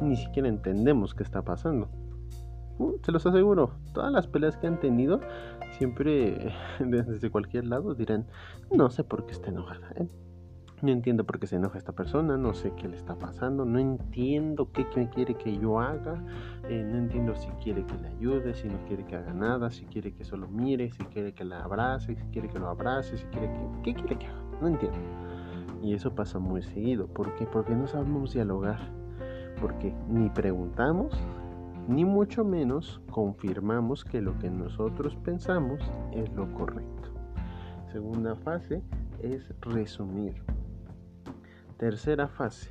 ni 0.00 0.16
siquiera 0.16 0.48
entendemos 0.48 1.14
qué 1.14 1.22
está 1.22 1.42
pasando. 1.42 1.88
Uh, 2.78 2.98
se 3.04 3.12
los 3.12 3.24
aseguro, 3.24 3.70
todas 3.92 4.12
las 4.12 4.26
peleas 4.26 4.56
que 4.56 4.66
han 4.66 4.80
tenido, 4.80 5.20
siempre 5.78 6.52
desde 6.80 7.30
cualquier 7.30 7.66
lado 7.66 7.94
dirán, 7.94 8.26
no 8.70 8.90
sé 8.90 9.04
por 9.04 9.26
qué 9.26 9.32
está 9.32 9.50
enojada. 9.50 9.94
No 10.82 10.90
entiendo 10.90 11.24
por 11.24 11.38
qué 11.38 11.46
se 11.46 11.56
enoja 11.56 11.78
esta 11.78 11.92
persona, 11.92 12.36
no 12.36 12.52
sé 12.52 12.72
qué 12.76 12.88
le 12.88 12.96
está 12.96 13.14
pasando, 13.14 13.64
no 13.64 13.78
entiendo 13.78 14.70
qué, 14.72 14.86
quiere 15.08 15.34
que 15.34 15.56
yo 15.56 15.80
haga, 15.80 16.22
eh, 16.68 16.84
no 16.86 16.98
entiendo 16.98 17.34
si 17.36 17.48
quiere 17.62 17.86
que 17.86 17.94
le 17.94 18.08
ayude, 18.08 18.54
si 18.54 18.68
no 18.68 18.78
quiere 18.86 19.04
que 19.04 19.16
haga 19.16 19.32
nada, 19.32 19.70
si 19.70 19.84
quiere 19.86 20.12
que 20.12 20.24
solo 20.24 20.48
mire, 20.48 20.90
si 20.90 21.04
quiere 21.04 21.32
que 21.32 21.44
la 21.44 21.60
abrace, 21.60 22.16
si 22.16 22.26
quiere 22.28 22.48
que 22.48 22.58
lo 22.58 22.68
abrace, 22.68 23.16
si 23.16 23.24
quiere 23.26 23.46
que... 23.52 23.82
¿Qué 23.82 23.94
quiere 23.94 24.18
que 24.18 24.26
haga? 24.26 24.42
No 24.60 24.68
entiendo. 24.68 24.98
Y 25.82 25.94
eso 25.94 26.14
pasa 26.14 26.38
muy 26.38 26.62
seguido. 26.62 27.06
¿Por 27.06 27.34
qué? 27.36 27.46
Porque 27.46 27.74
no 27.74 27.86
sabemos 27.86 28.32
dialogar. 28.32 28.80
Porque 29.60 29.94
ni 30.08 30.28
preguntamos 30.30 31.16
ni 31.86 32.04
mucho 32.04 32.44
menos 32.44 33.00
confirmamos 33.10 34.04
que 34.04 34.22
lo 34.22 34.38
que 34.38 34.48
nosotros 34.48 35.16
pensamos 35.16 35.80
es 36.12 36.32
lo 36.32 36.50
correcto. 36.54 37.10
Segunda 37.92 38.34
fase 38.36 38.82
es 39.22 39.52
resumir. 39.60 40.42
Tercera 41.78 42.28
fase, 42.28 42.70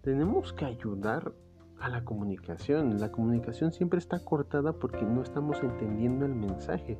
tenemos 0.00 0.52
que 0.52 0.64
ayudar 0.64 1.32
a 1.80 1.88
la 1.88 2.04
comunicación. 2.04 3.00
La 3.00 3.10
comunicación 3.10 3.72
siempre 3.72 3.98
está 3.98 4.24
cortada 4.24 4.72
porque 4.72 5.02
no 5.02 5.22
estamos 5.22 5.62
entendiendo 5.62 6.24
el 6.24 6.34
mensaje. 6.34 6.98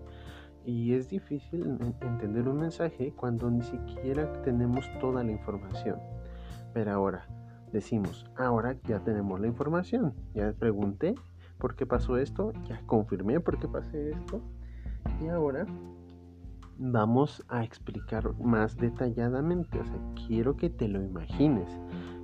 Y 0.65 0.95
es 0.95 1.09
difícil 1.09 1.79
entender 2.01 2.49
un 2.49 2.59
mensaje 2.59 3.13
cuando 3.17 3.51
ni 3.51 3.63
siquiera 3.63 4.33
tenemos 4.43 4.85
toda 5.01 5.23
la 5.23 5.31
información. 5.31 5.99
Pero 6.75 6.93
ahora, 6.93 7.27
decimos, 7.73 8.27
ahora 8.37 8.77
ya 8.85 8.99
tenemos 9.01 9.41
la 9.41 9.47
información. 9.47 10.15
Ya 10.35 10.53
pregunté, 10.53 11.15
por 11.59 11.75
qué 11.75 11.87
pasó 11.87 12.19
esto, 12.19 12.53
ya 12.69 12.81
confirmé 12.87 13.41
por 13.41 13.59
qué 13.59 13.69
pasé 13.69 14.11
esto 14.11 14.41
y 15.21 15.29
ahora 15.29 15.67
vamos 16.79 17.45
a 17.49 17.65
explicar 17.65 18.39
más 18.41 18.77
detalladamente, 18.77 19.81
o 19.81 19.85
sea, 19.85 20.01
quiero 20.27 20.57
que 20.57 20.71
te 20.71 20.87
lo 20.87 21.03
imagines, 21.03 21.69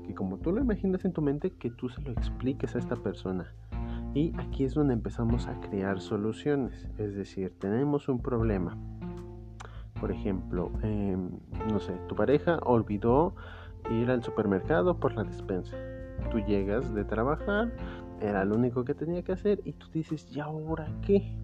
que 0.07 0.15
como 0.15 0.39
tú 0.39 0.53
lo 0.53 0.61
imaginas 0.61 1.05
en 1.05 1.13
tu 1.13 1.23
mente, 1.23 1.51
que 1.51 1.71
tú 1.71 1.89
se 1.89 2.01
lo 2.03 2.13
expliques 2.13 2.75
a 2.77 2.79
esta 2.79 2.97
persona. 2.97 3.53
Y 4.15 4.33
aquí 4.39 4.63
es 4.63 4.75
donde 4.75 4.95
empezamos 4.95 5.49
a 5.49 5.61
crear 5.61 6.01
soluciones, 6.01 6.89
es 6.99 7.17
decir, 7.17 7.53
tenemos 7.59 8.09
un 8.09 8.21
problema. 8.21 8.79
Por 10.01 10.13
ejemplo, 10.13 10.71
em, 10.83 11.31
no 11.69 11.81
sé, 11.81 11.93
tu 12.09 12.15
pareja 12.15 12.59
olvidó 12.63 13.35
ir 13.91 14.11
al 14.11 14.23
supermercado 14.23 14.99
por 14.99 15.15
la 15.15 15.25
despensa. 15.25 15.77
Tú 16.31 16.39
llegas 16.39 16.95
de 16.95 17.05
trabajar, 17.05 17.73
era 18.21 18.45
lo 18.45 18.55
único 18.55 18.85
que 18.85 18.95
tenía 18.95 19.23
que 19.23 19.33
hacer 19.33 19.61
y 19.65 19.73
tú 19.73 19.89
dices, 19.93 20.29
¿y 20.31 20.39
ahora 20.39 20.87
qué? 21.03 21.37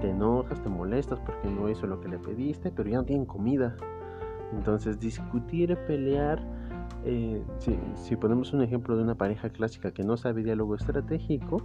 Te 0.00 0.10
enojas, 0.10 0.62
te 0.62 0.68
molestas 0.68 1.20
porque 1.20 1.48
no 1.48 1.68
hizo 1.68 1.86
lo 1.86 2.00
que 2.00 2.08
le 2.08 2.18
pediste, 2.18 2.70
pero 2.70 2.88
ya 2.88 2.96
no 2.98 3.04
tienen 3.04 3.26
comida. 3.26 3.76
Entonces 4.52 4.98
discutir, 4.98 5.76
pelear, 5.86 6.42
eh, 7.04 7.42
si, 7.94 8.16
ponemos 8.16 8.52
un 8.52 8.62
ejemplo 8.62 8.96
de 8.96 9.02
una 9.02 9.14
pareja 9.14 9.50
clásica 9.50 9.92
que 9.92 10.02
no 10.02 10.16
sabe 10.16 10.42
diálogo 10.42 10.74
estratégico, 10.74 11.62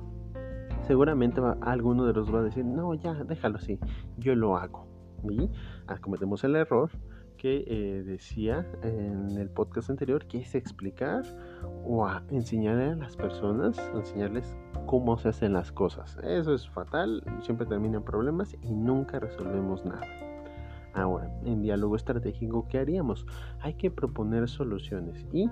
seguramente 0.88 1.42
alguno 1.62 2.06
de 2.06 2.14
los 2.14 2.34
va 2.34 2.40
a 2.40 2.44
decir, 2.44 2.66
no, 2.66 2.94
ya, 2.94 3.14
déjalo 3.14 3.58
así, 3.58 3.80
yo 4.18 4.36
lo 4.36 4.58
hago. 4.58 4.88
Y 5.24 5.50
ah, 5.88 5.98
cometemos 6.00 6.44
el 6.44 6.56
error 6.56 6.92
que 7.38 7.64
eh, 7.68 8.04
decía 8.04 8.66
en 8.84 9.32
el 9.38 9.50
podcast 9.50 9.90
anterior, 9.90 10.26
que 10.26 10.40
es 10.40 10.56
explicar 10.56 11.24
o 11.86 12.06
a 12.06 12.24
enseñarle 12.30 12.92
a 12.92 12.96
las 12.96 13.16
personas, 13.16 13.78
enseñarles 13.94 14.58
cómo 14.86 15.18
se 15.18 15.30
hacen 15.30 15.54
las 15.54 15.72
cosas. 15.72 16.18
Eso 16.24 16.54
es 16.54 16.70
fatal, 16.70 17.24
siempre 17.42 17.66
terminan 17.66 18.04
problemas 18.04 18.56
y 18.62 18.74
nunca 18.74 19.20
resolvemos 19.20 19.86
nada. 19.86 20.08
Ahora, 20.94 21.30
en 21.44 21.62
diálogo 21.62 21.96
estratégico, 21.96 22.68
¿qué 22.70 22.80
haríamos? 22.80 23.26
Hay 23.60 23.74
que 23.74 23.92
proponer 23.92 24.48
soluciones 24.48 25.26
y 25.34 25.50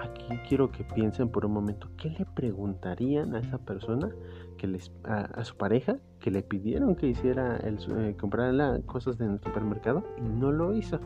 aquí 0.00 0.38
quiero 0.48 0.70
que 0.70 0.84
piensen 0.84 1.28
por 1.28 1.44
un 1.44 1.52
momento, 1.52 1.88
¿qué 1.98 2.10
le 2.10 2.24
preguntarían 2.24 3.34
a 3.34 3.40
esa 3.40 3.58
persona, 3.58 4.10
que 4.56 4.66
les, 4.66 4.90
a, 5.04 5.44
su 5.44 5.56
pareja, 5.56 5.98
que 6.20 6.30
le 6.30 6.42
pidieron 6.42 6.96
que 6.96 7.08
hiciera 7.08 7.58
eh, 7.62 8.16
comprar 8.18 8.54
cosas 8.86 9.20
en 9.20 9.32
el 9.32 9.40
supermercado 9.40 10.02
y 10.18 10.22
no 10.22 10.50
lo 10.50 10.74
hizo? 10.74 10.98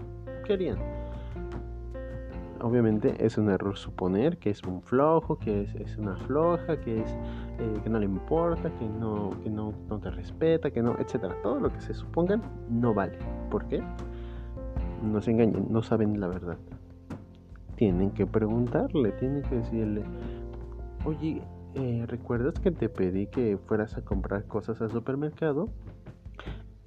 ¿Qué 0.45 0.53
harían? 0.53 0.98
Obviamente 2.61 3.25
es 3.25 3.39
un 3.39 3.51
error 3.51 3.77
suponer 3.77 4.39
que 4.39 4.51
es 4.51 4.63
un 4.65 4.83
flojo, 4.83 5.39
que 5.39 5.63
es, 5.63 5.97
una 5.97 6.17
floja, 6.17 6.81
que 6.81 7.01
es 7.01 7.11
eh, 7.59 7.81
que 7.83 7.89
no 7.89 7.99
le 7.99 8.07
importa, 8.07 8.71
que 8.79 8.89
no, 8.89 9.31
que 9.43 9.51
no, 9.51 9.73
no 9.89 9.99
te 10.01 10.11
respeta, 10.11 10.71
que 10.71 10.83
no, 10.83 10.97
etcétera. 10.99 11.37
Todo 11.43 11.61
lo 11.61 11.73
que 11.73 11.81
se 11.81 11.95
supongan 11.95 12.43
no 12.69 12.95
vale. 12.95 13.19
¿Por 13.51 13.67
qué? 13.69 13.83
No 15.03 15.21
se 15.21 15.31
engañen, 15.31 15.67
no 15.71 15.83
saben 15.83 16.19
la 16.19 16.29
verdad 16.29 16.59
tienen 17.79 18.11
que 18.11 18.27
preguntarle, 18.27 19.13
tienen 19.13 19.43
que 19.45 19.55
decirle, 19.55 20.03
oye, 21.05 21.41
eh, 21.75 22.05
¿recuerdas 22.09 22.59
que 22.59 22.73
te 22.73 22.89
pedí 22.89 23.29
que 23.29 23.57
fueras 23.57 23.97
a 23.97 24.05
comprar 24.05 24.47
cosas 24.47 24.83
al 24.83 24.91
supermercado? 24.91 25.69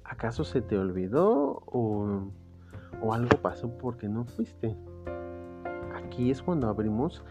¿Acaso 0.04 0.44
se 0.44 0.60
te 0.60 0.76
olvidó 0.76 1.62
o, 1.64 2.30
o 3.00 3.14
algo 3.14 3.38
pasó 3.40 3.70
porque 3.78 4.06
no 4.06 4.26
fuiste? 4.26 4.76
Aquí 6.12 6.30
es 6.30 6.42
cuando 6.42 6.68
abrimos 6.68 7.22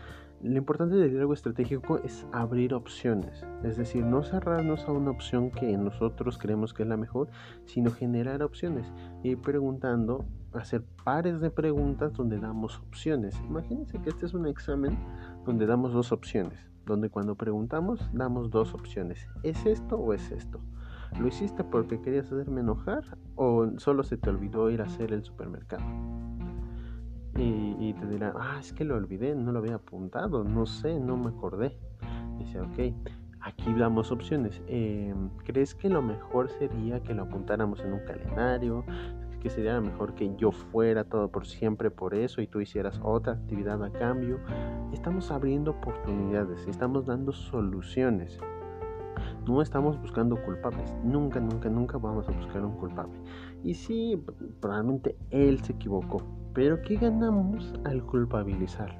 lo 0.41 0.57
importante 0.57 0.95
del 0.95 1.11
diálogo 1.11 1.33
estratégico 1.33 1.99
es 1.99 2.25
abrir 2.31 2.73
opciones, 2.73 3.45
es 3.63 3.77
decir, 3.77 4.03
no 4.03 4.23
cerrarnos 4.23 4.87
a 4.87 4.91
una 4.91 5.11
opción 5.11 5.51
que 5.51 5.77
nosotros 5.77 6.39
creemos 6.39 6.73
que 6.73 6.81
es 6.81 6.89
la 6.89 6.97
mejor, 6.97 7.27
sino 7.65 7.91
generar 7.91 8.41
opciones 8.41 8.91
y 9.21 9.35
preguntando 9.35 10.25
hacer 10.53 10.83
pares 11.03 11.41
de 11.41 11.51
preguntas 11.51 12.13
donde 12.13 12.39
damos 12.39 12.79
opciones. 12.79 13.39
Imagínense 13.47 14.01
que 14.01 14.09
este 14.09 14.25
es 14.25 14.33
un 14.33 14.47
examen 14.47 14.97
donde 15.45 15.67
damos 15.67 15.93
dos 15.93 16.11
opciones, 16.11 16.67
donde 16.87 17.11
cuando 17.11 17.35
preguntamos 17.35 18.09
damos 18.11 18.49
dos 18.49 18.73
opciones. 18.73 19.27
¿Es 19.43 19.63
esto 19.67 19.97
o 19.97 20.11
es 20.15 20.31
esto? 20.31 20.59
¿Lo 21.19 21.27
hiciste 21.27 21.63
porque 21.63 22.01
querías 22.01 22.31
hacerme 22.31 22.61
enojar 22.61 23.03
o 23.35 23.77
solo 23.77 24.01
se 24.01 24.17
te 24.17 24.31
olvidó 24.31 24.71
ir 24.71 24.81
a 24.81 24.85
hacer 24.85 25.13
el 25.13 25.23
supermercado? 25.23 25.83
Y, 27.37 27.93
te 27.93 28.05
dirá, 28.07 28.33
ah, 28.37 28.57
es 28.59 28.73
que 28.73 28.83
lo 28.83 28.95
olvidé, 28.95 29.35
no 29.35 29.51
lo 29.51 29.59
había 29.59 29.75
apuntado, 29.75 30.43
no 30.43 30.65
sé, 30.65 30.99
no 30.99 31.17
me 31.17 31.29
acordé. 31.29 31.77
Dice, 32.37 32.59
ok, 32.59 32.93
aquí 33.39 33.73
damos 33.73 34.11
opciones. 34.11 34.61
Em, 34.67 35.29
¿Crees 35.45 35.73
que 35.73 35.89
lo 35.89 36.01
mejor 36.01 36.49
sería 36.49 37.01
que 37.01 37.13
lo 37.13 37.23
apuntáramos 37.23 37.79
en 37.81 37.93
un 37.93 37.99
calendario? 38.05 38.85
que 39.41 39.49
sería 39.49 39.81
mejor 39.81 40.13
que 40.13 40.33
yo 40.37 40.51
fuera 40.51 41.03
todo 41.03 41.29
por 41.29 41.47
siempre 41.47 41.89
por 41.89 42.13
eso 42.13 42.41
y 42.41 42.47
tú 42.47 42.61
hicieras 42.61 42.99
otra 43.03 43.33
actividad 43.33 43.83
a 43.83 43.91
cambio. 43.91 44.39
Estamos 44.93 45.31
abriendo 45.31 45.71
oportunidades, 45.71 46.67
estamos 46.67 47.07
dando 47.07 47.31
soluciones. 47.31 48.39
No 49.47 49.61
estamos 49.61 49.99
buscando 49.99 50.41
culpables. 50.43 50.93
Nunca, 51.03 51.39
nunca, 51.39 51.69
nunca 51.69 51.97
vamos 51.97 52.29
a 52.29 52.31
buscar 52.31 52.63
un 52.63 52.77
culpable. 52.77 53.19
Y 53.63 53.73
sí, 53.73 54.23
probablemente 54.59 55.17
él 55.31 55.59
se 55.63 55.73
equivocó. 55.73 56.21
Pero 56.53 56.81
¿qué 56.81 56.97
ganamos 56.97 57.73
al 57.85 58.03
culpabilizarlo? 58.05 58.99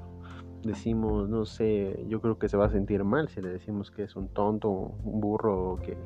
Decimos, 0.62 1.28
no 1.28 1.44
sé, 1.44 2.06
yo 2.08 2.20
creo 2.20 2.38
que 2.38 2.48
se 2.48 2.56
va 2.56 2.66
a 2.66 2.70
sentir 2.70 3.04
mal 3.04 3.28
si 3.28 3.42
le 3.42 3.50
decimos 3.50 3.90
que 3.90 4.04
es 4.04 4.16
un 4.16 4.28
tonto, 4.28 4.70
un 4.70 5.20
burro 5.20 5.72
o 5.72 5.76
que, 5.76 5.98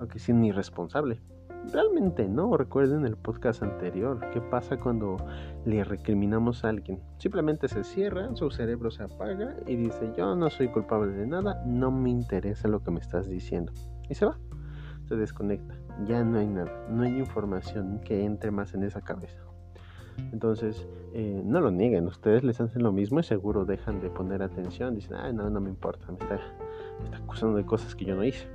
o 0.00 0.06
que 0.06 0.18
es 0.18 0.28
irresponsable. 0.28 1.20
Realmente 1.72 2.28
no, 2.28 2.56
recuerden 2.56 3.04
el 3.04 3.16
podcast 3.16 3.62
anterior, 3.62 4.20
qué 4.32 4.40
pasa 4.40 4.78
cuando 4.78 5.16
le 5.64 5.82
recriminamos 5.82 6.64
a 6.64 6.68
alguien. 6.68 7.00
Simplemente 7.18 7.68
se 7.68 7.82
cierra, 7.82 8.34
su 8.34 8.50
cerebro 8.50 8.90
se 8.90 9.02
apaga 9.02 9.56
y 9.66 9.76
dice 9.76 10.12
yo 10.16 10.36
no 10.36 10.50
soy 10.50 10.68
culpable 10.68 11.12
de 11.12 11.26
nada, 11.26 11.62
no 11.66 11.90
me 11.90 12.10
interesa 12.10 12.68
lo 12.68 12.82
que 12.82 12.90
me 12.90 13.00
estás 13.00 13.28
diciendo. 13.28 13.72
Y 14.08 14.14
se 14.14 14.24
va, 14.24 14.38
se 15.06 15.16
desconecta, 15.16 15.74
ya 16.06 16.22
no 16.22 16.38
hay 16.38 16.46
nada, 16.46 16.86
no 16.88 17.02
hay 17.02 17.18
información 17.18 18.00
que 18.00 18.24
entre 18.24 18.50
más 18.50 18.72
en 18.74 18.84
esa 18.84 19.00
cabeza. 19.00 19.49
Entonces, 20.32 20.86
eh, 21.12 21.42
no 21.44 21.60
lo 21.60 21.70
nieguen, 21.70 22.06
ustedes 22.06 22.44
les 22.44 22.60
hacen 22.60 22.82
lo 22.82 22.92
mismo 22.92 23.20
y 23.20 23.22
seguro 23.22 23.64
dejan 23.64 24.00
de 24.00 24.10
poner 24.10 24.42
atención, 24.42 24.94
dicen, 24.94 25.16
ay, 25.16 25.32
no, 25.32 25.50
no 25.50 25.60
me 25.60 25.68
importa, 25.68 26.06
me 26.12 26.18
está, 26.18 26.38
acusando 27.16 27.56
de 27.56 27.64
cosas 27.64 27.94
que 27.94 28.04
yo 28.04 28.14
no 28.14 28.24
hice. 28.24 28.46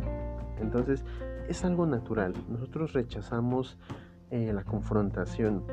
Entonces, 0.59 1.03
es 1.49 1.63
algo 1.65 1.85
natural. 1.85 2.33
Nosotros 2.49 2.93
rechazamos 2.93 3.77
eh, 4.31 4.51
la 4.53 4.63
confrontación. 4.63 5.63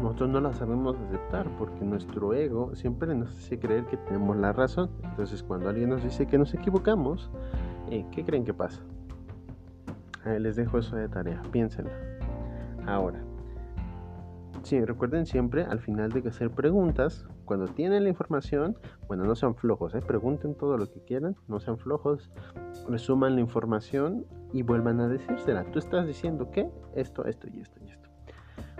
Nosotros 0.00 0.30
no 0.30 0.40
la 0.40 0.52
sabemos 0.52 0.96
aceptar 0.98 1.48
porque 1.58 1.84
nuestro 1.84 2.32
ego 2.34 2.74
siempre 2.74 3.14
nos 3.14 3.30
hace 3.30 3.58
creer 3.58 3.84
que 3.86 3.96
tenemos 3.96 4.36
la 4.36 4.52
razón. 4.52 4.90
Entonces 5.02 5.42
cuando 5.42 5.68
alguien 5.68 5.90
nos 5.90 6.02
dice 6.02 6.26
que 6.26 6.38
nos 6.38 6.54
equivocamos, 6.54 7.30
eh, 7.90 8.04
¿qué 8.12 8.24
creen 8.24 8.44
que 8.44 8.54
pasa? 8.54 8.80
Les 10.38 10.56
dejo 10.56 10.78
eso 10.78 10.96
de 10.96 11.08
tarea, 11.08 11.40
piénsenla. 11.52 11.92
Ahora, 12.84 13.20
Sí, 14.66 14.84
recuerden 14.84 15.26
siempre 15.26 15.62
al 15.62 15.78
final 15.78 16.10
de 16.10 16.22
que 16.22 16.30
hacer 16.30 16.50
preguntas, 16.50 17.24
cuando 17.44 17.68
tienen 17.68 18.02
la 18.02 18.08
información, 18.08 18.76
bueno, 19.06 19.22
no 19.22 19.36
sean 19.36 19.54
flojos, 19.54 19.94
¿eh? 19.94 20.00
pregunten 20.04 20.56
todo 20.56 20.76
lo 20.76 20.90
que 20.90 21.04
quieran, 21.04 21.36
no 21.46 21.60
sean 21.60 21.78
flojos, 21.78 22.32
resuman 22.88 23.36
la 23.36 23.42
información 23.42 24.26
y 24.52 24.62
vuelvan 24.62 24.98
a 24.98 25.06
decírsela. 25.06 25.70
Tú 25.70 25.78
estás 25.78 26.08
diciendo 26.08 26.50
que 26.50 26.68
esto, 26.96 27.26
esto 27.26 27.46
y 27.46 27.60
esto 27.60 27.78
y 27.80 27.90
esto. 27.90 28.08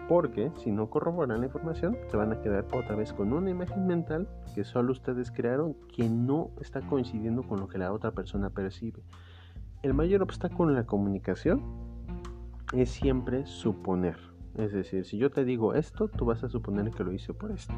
Porque 0.09 0.51
si 0.57 0.73
no 0.73 0.91
corroboran 0.91 1.39
la 1.39 1.47
información, 1.47 1.97
se 2.11 2.17
van 2.17 2.33
a 2.33 2.41
quedar 2.41 2.67
otra 2.73 2.97
vez 2.97 3.13
con 3.13 3.33
una 3.33 3.51
imagen 3.51 3.87
mental 3.87 4.29
que 4.57 4.65
solo 4.65 4.91
ustedes 4.91 5.31
crearon 5.31 5.77
que 5.95 6.09
no 6.09 6.51
está 6.61 6.81
coincidiendo 6.81 7.45
con 7.45 7.61
lo 7.61 7.69
que 7.69 7.79
la 7.79 7.93
otra 7.93 8.11
persona 8.11 8.51
percibe. 8.51 9.05
El 9.85 9.95
mayor 9.95 10.23
obstáculo 10.23 10.71
en 10.71 10.79
la 10.79 10.85
comunicación 10.85 11.63
es 12.73 12.91
siempre 12.91 13.47
suponer. 13.47 14.36
Es 14.59 14.73
decir, 14.73 15.05
si 15.05 15.19
yo 15.19 15.31
te 15.31 15.45
digo 15.45 15.75
esto, 15.75 16.09
tú 16.09 16.25
vas 16.25 16.43
a 16.43 16.49
suponer 16.49 16.91
que 16.91 17.05
lo 17.05 17.13
hice 17.13 17.35
por 17.35 17.51
esto. 17.51 17.75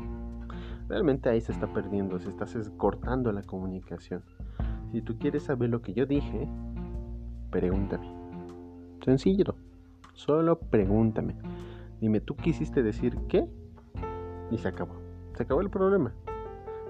Realmente 0.89 1.29
ahí 1.29 1.41
se 1.41 1.53
está 1.53 1.67
perdiendo, 1.73 2.19
se 2.21 2.29
está 2.31 2.47
cortando 2.77 3.33
la 3.33 3.43
comunicación. 3.43 4.23
Si 4.93 5.03
tú 5.03 5.19
quieres 5.19 5.43
saber 5.43 5.71
lo 5.71 5.83
que 5.83 5.93
yo 5.93 6.07
dije, 6.07 6.49
pregúntame. 7.51 8.11
Sencillo, 9.05 9.57
solo 10.15 10.61
pregúntame. 10.61 11.37
Dime, 12.01 12.21
¿tú 12.21 12.37
quisiste 12.37 12.83
decir 12.83 13.19
qué? 13.29 13.49
Y 14.51 14.59
se 14.59 14.69
acabó. 14.69 14.95
Se 15.35 15.43
acabó 15.43 15.61
el 15.61 15.71
problema. 15.71 16.15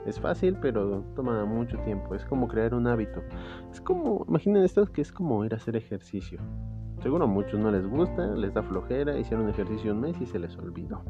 Es 0.05 0.21
fácil, 0.21 0.57
pero 0.61 1.03
toma 1.17 1.45
mucho 1.45 1.79
tiempo. 1.79 2.15
Es 2.15 2.25
como 2.25 2.47
crear 2.47 2.75
un 2.75 2.87
hábito. 2.87 3.23
Es 3.73 3.81
como, 3.81 4.25
imaginen 4.29 4.63
esto 4.65 4.85
que 4.87 5.01
es 5.01 5.13
como 5.13 5.45
ir 5.45 5.55
a 5.55 5.57
hacer 5.57 5.77
ejercicio. 5.77 6.41
Seguro 7.03 7.25
a 7.25 7.29
muchos 7.29 7.61
no 7.61 7.71
les 7.71 7.87
gusta, 7.87 8.27
les 8.35 8.53
da 8.53 8.63
flojera, 8.63 9.17
hicieron 9.17 9.49
ejercicio 9.49 9.93
un 9.93 10.01
mes 10.01 10.21
y 10.21 10.27
se 10.27 10.39
les 10.39 10.57
olvidó. 10.59 11.03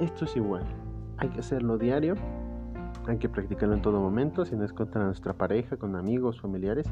Esto 0.00 0.24
es 0.24 0.36
igual, 0.36 0.64
hay 1.18 1.28
que 1.28 1.40
hacerlo 1.40 1.76
diario, 1.76 2.14
hay 3.06 3.18
que 3.18 3.28
practicarlo 3.28 3.74
en 3.74 3.82
todo 3.82 4.00
momento, 4.00 4.44
si 4.46 4.56
no 4.56 4.64
es 4.64 4.72
contra 4.72 5.04
nuestra 5.04 5.34
pareja, 5.34 5.76
con 5.76 5.96
amigos, 5.96 6.40
familiares, 6.40 6.86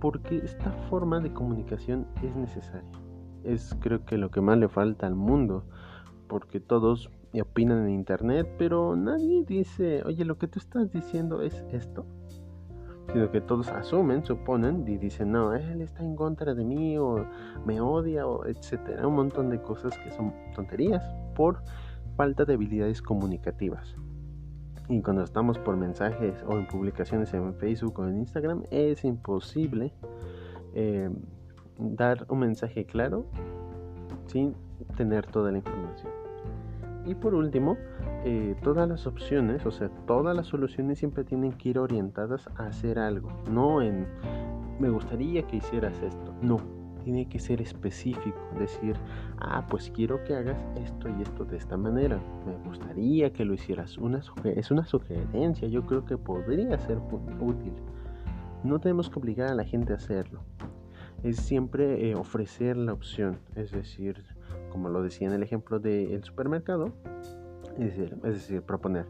porque 0.00 0.36
esta 0.38 0.70
forma 0.90 1.20
de 1.20 1.32
comunicación 1.32 2.06
es 2.22 2.36
necesaria. 2.36 2.92
Es 3.44 3.74
creo 3.80 4.04
que 4.04 4.18
lo 4.18 4.30
que 4.30 4.42
más 4.42 4.58
le 4.58 4.68
falta 4.68 5.06
al 5.06 5.14
mundo, 5.14 5.64
porque 6.28 6.60
todos 6.60 7.10
opinan 7.40 7.86
en 7.86 7.90
internet, 7.90 8.46
pero 8.58 8.94
nadie 8.94 9.44
dice, 9.44 10.02
oye, 10.04 10.24
lo 10.24 10.38
que 10.38 10.48
tú 10.48 10.58
estás 10.58 10.90
diciendo 10.90 11.42
es 11.42 11.64
esto 11.70 12.06
sino 13.12 13.30
que 13.30 13.40
todos 13.40 13.68
asumen, 13.68 14.24
suponen 14.24 14.86
y 14.86 14.98
dicen, 14.98 15.32
no, 15.32 15.54
él 15.54 15.80
está 15.80 16.02
en 16.02 16.16
contra 16.16 16.54
de 16.54 16.64
mí 16.64 16.98
o 16.98 17.26
me 17.64 17.80
odia 17.80 18.26
o 18.26 18.44
etcétera, 18.46 19.06
un 19.06 19.14
montón 19.14 19.50
de 19.50 19.60
cosas 19.60 19.96
que 19.98 20.10
son 20.10 20.34
tonterías 20.54 21.02
por 21.34 21.62
falta 22.16 22.44
de 22.44 22.54
habilidades 22.54 23.02
comunicativas. 23.02 23.94
Y 24.88 25.02
cuando 25.02 25.24
estamos 25.24 25.58
por 25.58 25.76
mensajes 25.76 26.44
o 26.46 26.52
en 26.52 26.66
publicaciones 26.68 27.34
en 27.34 27.54
Facebook 27.54 27.98
o 27.98 28.06
en 28.06 28.18
Instagram, 28.18 28.62
es 28.70 29.04
imposible 29.04 29.92
eh, 30.74 31.10
dar 31.78 32.26
un 32.28 32.40
mensaje 32.40 32.86
claro 32.86 33.26
sin 34.26 34.54
tener 34.96 35.26
toda 35.26 35.50
la 35.50 35.58
información. 35.58 36.25
Y 37.06 37.14
por 37.14 37.34
último, 37.34 37.76
eh, 38.24 38.56
todas 38.62 38.88
las 38.88 39.06
opciones, 39.06 39.64
o 39.64 39.70
sea, 39.70 39.88
todas 40.06 40.36
las 40.36 40.48
soluciones 40.48 40.98
siempre 40.98 41.22
tienen 41.22 41.52
que 41.52 41.68
ir 41.70 41.78
orientadas 41.78 42.48
a 42.56 42.66
hacer 42.66 42.98
algo, 42.98 43.30
no 43.48 43.80
en 43.80 44.06
me 44.78 44.90
gustaría 44.90 45.42
que 45.46 45.56
hicieras 45.56 46.02
esto, 46.02 46.34
no, 46.42 46.60
tiene 47.04 47.28
que 47.28 47.38
ser 47.38 47.62
específico, 47.62 48.38
decir, 48.58 48.96
ah, 49.38 49.64
pues 49.70 49.90
quiero 49.94 50.22
que 50.24 50.34
hagas 50.34 50.58
esto 50.76 51.08
y 51.08 51.22
esto 51.22 51.44
de 51.44 51.56
esta 51.56 51.76
manera, 51.76 52.18
me 52.44 52.56
gustaría 52.68 53.32
que 53.32 53.44
lo 53.44 53.54
hicieras, 53.54 53.96
una 53.96 54.20
es 54.44 54.70
una 54.70 54.84
sugerencia, 54.84 55.68
yo 55.68 55.86
creo 55.86 56.04
que 56.04 56.18
podría 56.18 56.76
ser 56.78 56.98
útil. 57.40 57.72
No 58.64 58.80
tenemos 58.80 59.08
que 59.08 59.18
obligar 59.18 59.50
a 59.50 59.54
la 59.54 59.64
gente 59.64 59.92
a 59.92 59.96
hacerlo, 59.96 60.40
es 61.22 61.36
siempre 61.36 62.10
eh, 62.10 62.16
ofrecer 62.16 62.76
la 62.76 62.92
opción, 62.92 63.38
es 63.54 63.70
decir, 63.70 64.24
como 64.76 64.90
lo 64.90 65.02
decía 65.02 65.26
en 65.26 65.32
el 65.32 65.42
ejemplo 65.42 65.80
del 65.80 66.22
supermercado, 66.22 66.92
es 67.78 67.96
decir, 68.22 68.60
proponer, 68.60 69.06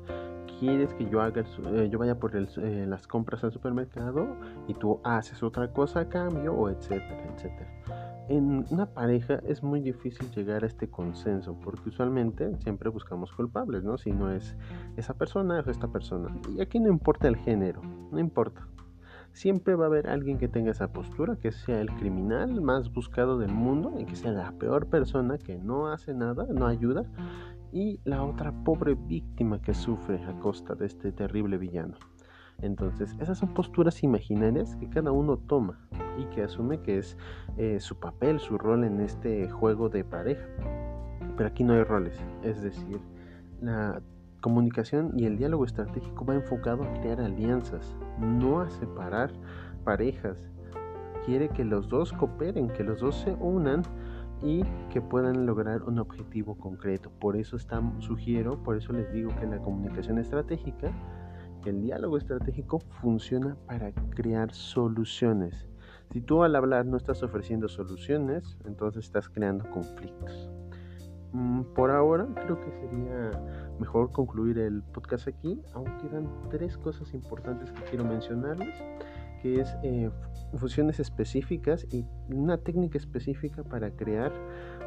¿quieres 0.61 0.95
que 0.95 1.11
yo 1.11 1.21
haga 1.21 1.43
eh, 1.43 1.89
yo 1.91 1.99
vaya 1.99 2.21
por 2.21 2.37
eh, 2.37 2.87
las 2.87 3.09
compras 3.09 3.43
al 3.43 3.51
supermercado 3.51 4.29
y 4.69 4.75
tú 4.75 5.01
haces 5.03 5.43
otra 5.43 5.73
cosa 5.73 6.01
a 6.01 6.09
cambio 6.09 6.55
o 6.55 6.71
etcétera, 6.71 7.35
etcétera? 7.35 8.25
En 8.29 8.65
una 8.71 8.87
pareja 8.87 9.41
es 9.45 9.65
muy 9.65 9.81
difícil 9.81 10.31
llegar 10.31 10.63
a 10.63 10.69
este 10.69 10.89
consenso 10.89 11.59
porque 11.61 11.89
usualmente 11.89 12.55
siempre 12.61 12.89
buscamos 12.89 13.33
culpables, 13.33 13.83
¿no? 13.83 13.99
Si 13.99 14.13
no 14.13 14.31
es 14.31 14.57
esa 14.97 15.15
persona 15.15 15.65
o 15.67 15.71
esta 15.71 15.89
persona. 15.89 16.33
Y 16.57 16.61
aquí 16.61 16.79
no 16.79 16.89
importa 16.89 17.27
el 17.27 17.37
género, 17.39 17.83
no 17.83 18.21
importa. 18.21 18.69
Siempre 19.37 19.75
va 19.75 19.85
a 19.85 19.89
haber 19.89 20.09
alguien 20.09 20.39
que 20.39 20.49
tenga 20.49 20.71
esa 20.71 20.95
postura, 20.95 21.37
que 21.37 21.53
sea 21.53 21.83
el 21.83 21.91
criminal 21.97 22.63
más 22.63 22.91
buscado 22.91 23.37
del 23.37 23.53
mundo 23.53 23.93
y 23.99 24.07
que 24.07 24.17
sea 24.17 24.33
la 24.33 24.51
peor 24.53 24.87
persona 24.87 25.37
que 25.37 25.59
no 25.59 25.89
hace 25.89 26.15
nada, 26.15 26.47
no 26.49 26.67
ayuda 26.67 27.05
y 27.71 28.01
la 28.05 28.23
otra 28.23 28.51
pobre 28.65 28.95
víctima 28.95 29.61
que 29.61 29.75
sufre 29.75 30.25
a 30.25 30.41
costa 30.41 30.75
de 30.75 30.87
este 30.87 31.13
terrible 31.13 31.59
villano. 31.59 31.97
Entonces, 32.63 33.15
esas 33.21 33.37
son 33.37 33.53
posturas 33.53 34.03
imaginarias 34.03 34.75
que 34.77 34.89
cada 34.89 35.13
uno 35.13 35.37
toma 35.37 35.87
y 36.19 36.25
que 36.35 36.43
asume 36.43 36.81
que 36.81 36.97
es 36.97 37.19
eh, 37.59 37.79
su 37.79 38.01
papel, 38.01 38.41
su 38.41 38.57
rol 38.57 38.85
en 38.85 39.03
este 39.03 39.51
juego 39.51 39.91
de 39.91 40.03
pareja. 40.03 40.49
Pero 41.37 41.47
aquí 41.47 41.63
no 41.63 41.75
hay 41.75 41.83
roles, 41.83 42.19
es 42.43 42.63
decir, 42.63 43.01
la 43.61 44.01
comunicación 44.41 45.13
y 45.15 45.27
el 45.27 45.37
diálogo 45.37 45.67
estratégico 45.67 46.25
va 46.25 46.37
enfocado 46.37 46.85
a 46.85 46.93
crear 46.95 47.21
alianzas, 47.21 47.95
no 48.21 48.61
a 48.61 48.71
separar 48.71 49.31
parejas. 49.85 50.39
Quiere 51.25 51.49
que 51.49 51.65
los 51.65 51.89
dos 51.89 52.13
cooperen, 52.13 52.69
que 52.69 52.85
los 52.85 53.01
dos 53.01 53.17
se 53.17 53.33
unan 53.35 53.83
y 54.43 54.63
que 54.91 55.01
puedan 55.01 55.47
lograr 55.47 55.83
un 55.83 55.99
objetivo 55.99 56.57
concreto. 56.57 57.11
Por 57.21 57.37
eso 57.37 57.57
está, 57.57 57.83
sugiero, 57.99 58.63
por 58.63 58.77
eso 58.77 58.93
les 58.93 59.13
digo 59.13 59.35
que 59.41 59.47
la 59.47 59.59
comunicación 59.59 60.19
estratégica, 60.19 60.93
el 61.65 61.83
diálogo 61.83 62.17
estratégico 62.17 62.79
funciona 63.01 63.57
para 63.67 63.93
crear 64.11 64.53
soluciones. 64.53 65.69
Si 66.13 66.21
tú 66.21 66.45
al 66.45 66.55
hablar 66.55 66.87
no 66.87 66.97
estás 66.97 67.23
ofreciendo 67.23 67.69
soluciones, 67.69 68.57
entonces 68.65 69.05
estás 69.05 69.29
creando 69.29 69.69
conflictos. 69.71 70.49
Mm, 71.33 71.63
por 71.75 71.91
ahora 71.91 72.27
creo 72.35 72.61
que 72.61 72.71
sería 72.71 73.66
mejor 73.79 74.13
concluir 74.13 74.59
el 74.59 74.83
podcast 74.83 75.29
aquí, 75.29 75.61
aún 75.75 75.87
quedan 75.99 76.29
tres 76.51 76.77
cosas 76.79 77.13
importantes 77.15 77.73
que 77.73 77.83
quiero 77.85 78.05
mencionarles, 78.05 78.75
que 79.43 79.61
es 79.61 79.77
eh, 79.83 80.11
funciones 80.57 81.01
específicas 81.01 81.87
y 81.93 82.05
una 82.29 82.59
técnica 82.59 82.99
específica 82.99 83.63
para 83.63 83.91
crear 83.91 84.33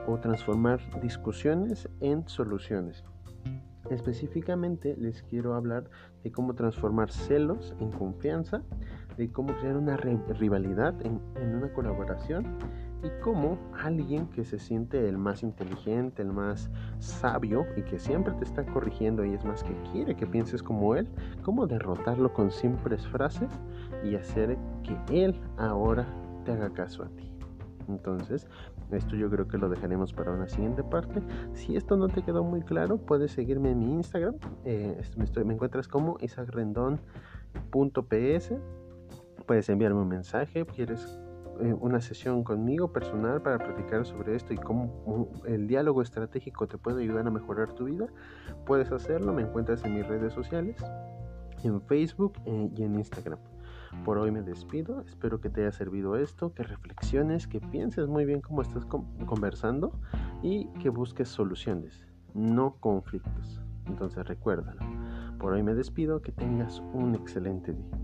o 0.07 0.17
transformar 0.19 0.79
discusiones 1.01 1.87
en 2.01 2.27
soluciones. 2.27 3.03
Específicamente 3.89 4.95
les 4.97 5.23
quiero 5.23 5.55
hablar 5.55 5.89
de 6.23 6.31
cómo 6.31 6.53
transformar 6.53 7.11
celos 7.11 7.73
en 7.79 7.91
confianza, 7.91 8.61
de 9.17 9.31
cómo 9.31 9.55
crear 9.57 9.77
una 9.77 9.97
rivalidad 9.97 10.93
en, 11.05 11.19
en 11.35 11.55
una 11.55 11.73
colaboración 11.73 12.59
y 13.03 13.09
cómo 13.21 13.57
alguien 13.81 14.27
que 14.27 14.43
se 14.43 14.59
siente 14.59 15.07
el 15.07 15.17
más 15.17 15.43
inteligente, 15.43 16.21
el 16.21 16.33
más 16.33 16.69
sabio 16.99 17.65
y 17.77 17.81
que 17.83 17.99
siempre 17.99 18.33
te 18.33 18.43
está 18.43 18.65
corrigiendo 18.65 19.23
y 19.25 19.33
es 19.33 19.45
más 19.45 19.63
que 19.63 19.73
quiere 19.91 20.15
que 20.15 20.27
pienses 20.27 20.61
como 20.61 20.95
él, 20.95 21.07
cómo 21.43 21.67
derrotarlo 21.67 22.33
con 22.33 22.51
simples 22.51 23.07
frases 23.07 23.49
y 24.03 24.15
hacer 24.15 24.57
que 24.83 25.23
él 25.23 25.39
ahora 25.57 26.05
te 26.43 26.51
haga 26.51 26.69
caso 26.71 27.03
a 27.03 27.09
ti. 27.09 27.31
Entonces, 27.87 28.47
esto 28.91 29.15
yo 29.15 29.29
creo 29.29 29.47
que 29.47 29.57
lo 29.57 29.69
dejaremos 29.69 30.13
para 30.13 30.31
una 30.31 30.47
siguiente 30.47 30.83
parte. 30.83 31.21
Si 31.53 31.75
esto 31.75 31.97
no 31.97 32.07
te 32.07 32.21
quedó 32.21 32.43
muy 32.43 32.61
claro, 32.61 32.97
puedes 32.97 33.31
seguirme 33.31 33.71
en 33.71 33.79
mi 33.79 33.93
Instagram. 33.93 34.35
Eh, 34.63 35.01
me, 35.17 35.53
encuentras 35.53 35.87
como 35.87 36.17
isagrendon.ps. 36.21 36.99
Puedes 39.45 39.69
enviarme 39.69 40.01
un 40.01 40.07
mensaje, 40.07 40.65
quieres 40.65 41.19
eh, 41.61 41.73
una 41.73 41.99
sesión 41.99 42.43
conmigo 42.43 42.91
personal 42.93 43.41
para 43.41 43.57
platicar 43.57 44.05
sobre 44.05 44.35
esto 44.35 44.53
y 44.53 44.57
cómo 44.57 45.29
el 45.45 45.67
diálogo 45.67 46.01
estratégico 46.01 46.67
te 46.67 46.77
puede 46.77 47.03
ayudar 47.03 47.27
a 47.27 47.31
mejorar 47.31 47.73
tu 47.73 47.85
vida, 47.85 48.07
puedes 48.65 48.91
hacerlo. 48.91 49.33
Me 49.33 49.41
encuentras 49.43 49.83
en 49.83 49.95
mis 49.95 50.07
redes 50.07 50.33
sociales, 50.33 50.77
en 51.63 51.81
Facebook 51.81 52.33
eh, 52.45 52.69
y 52.75 52.83
en 52.83 52.95
Instagram. 52.95 53.39
Por 54.05 54.19
hoy 54.19 54.31
me 54.31 54.41
despido, 54.41 55.01
espero 55.01 55.41
que 55.41 55.49
te 55.49 55.61
haya 55.61 55.71
servido 55.71 56.15
esto, 56.15 56.53
que 56.53 56.63
reflexiones, 56.63 57.47
que 57.47 57.59
pienses 57.59 58.07
muy 58.07 58.23
bien 58.23 58.39
cómo 58.39 58.61
estás 58.61 58.85
conversando 58.85 59.91
y 60.43 60.67
que 60.79 60.89
busques 60.89 61.27
soluciones, 61.27 62.05
no 62.33 62.75
conflictos. 62.79 63.61
Entonces 63.87 64.25
recuérdalo. 64.27 64.81
Por 65.39 65.53
hoy 65.53 65.63
me 65.63 65.73
despido, 65.73 66.21
que 66.21 66.31
tengas 66.31 66.79
un 66.93 67.15
excelente 67.15 67.73
día. 67.73 67.97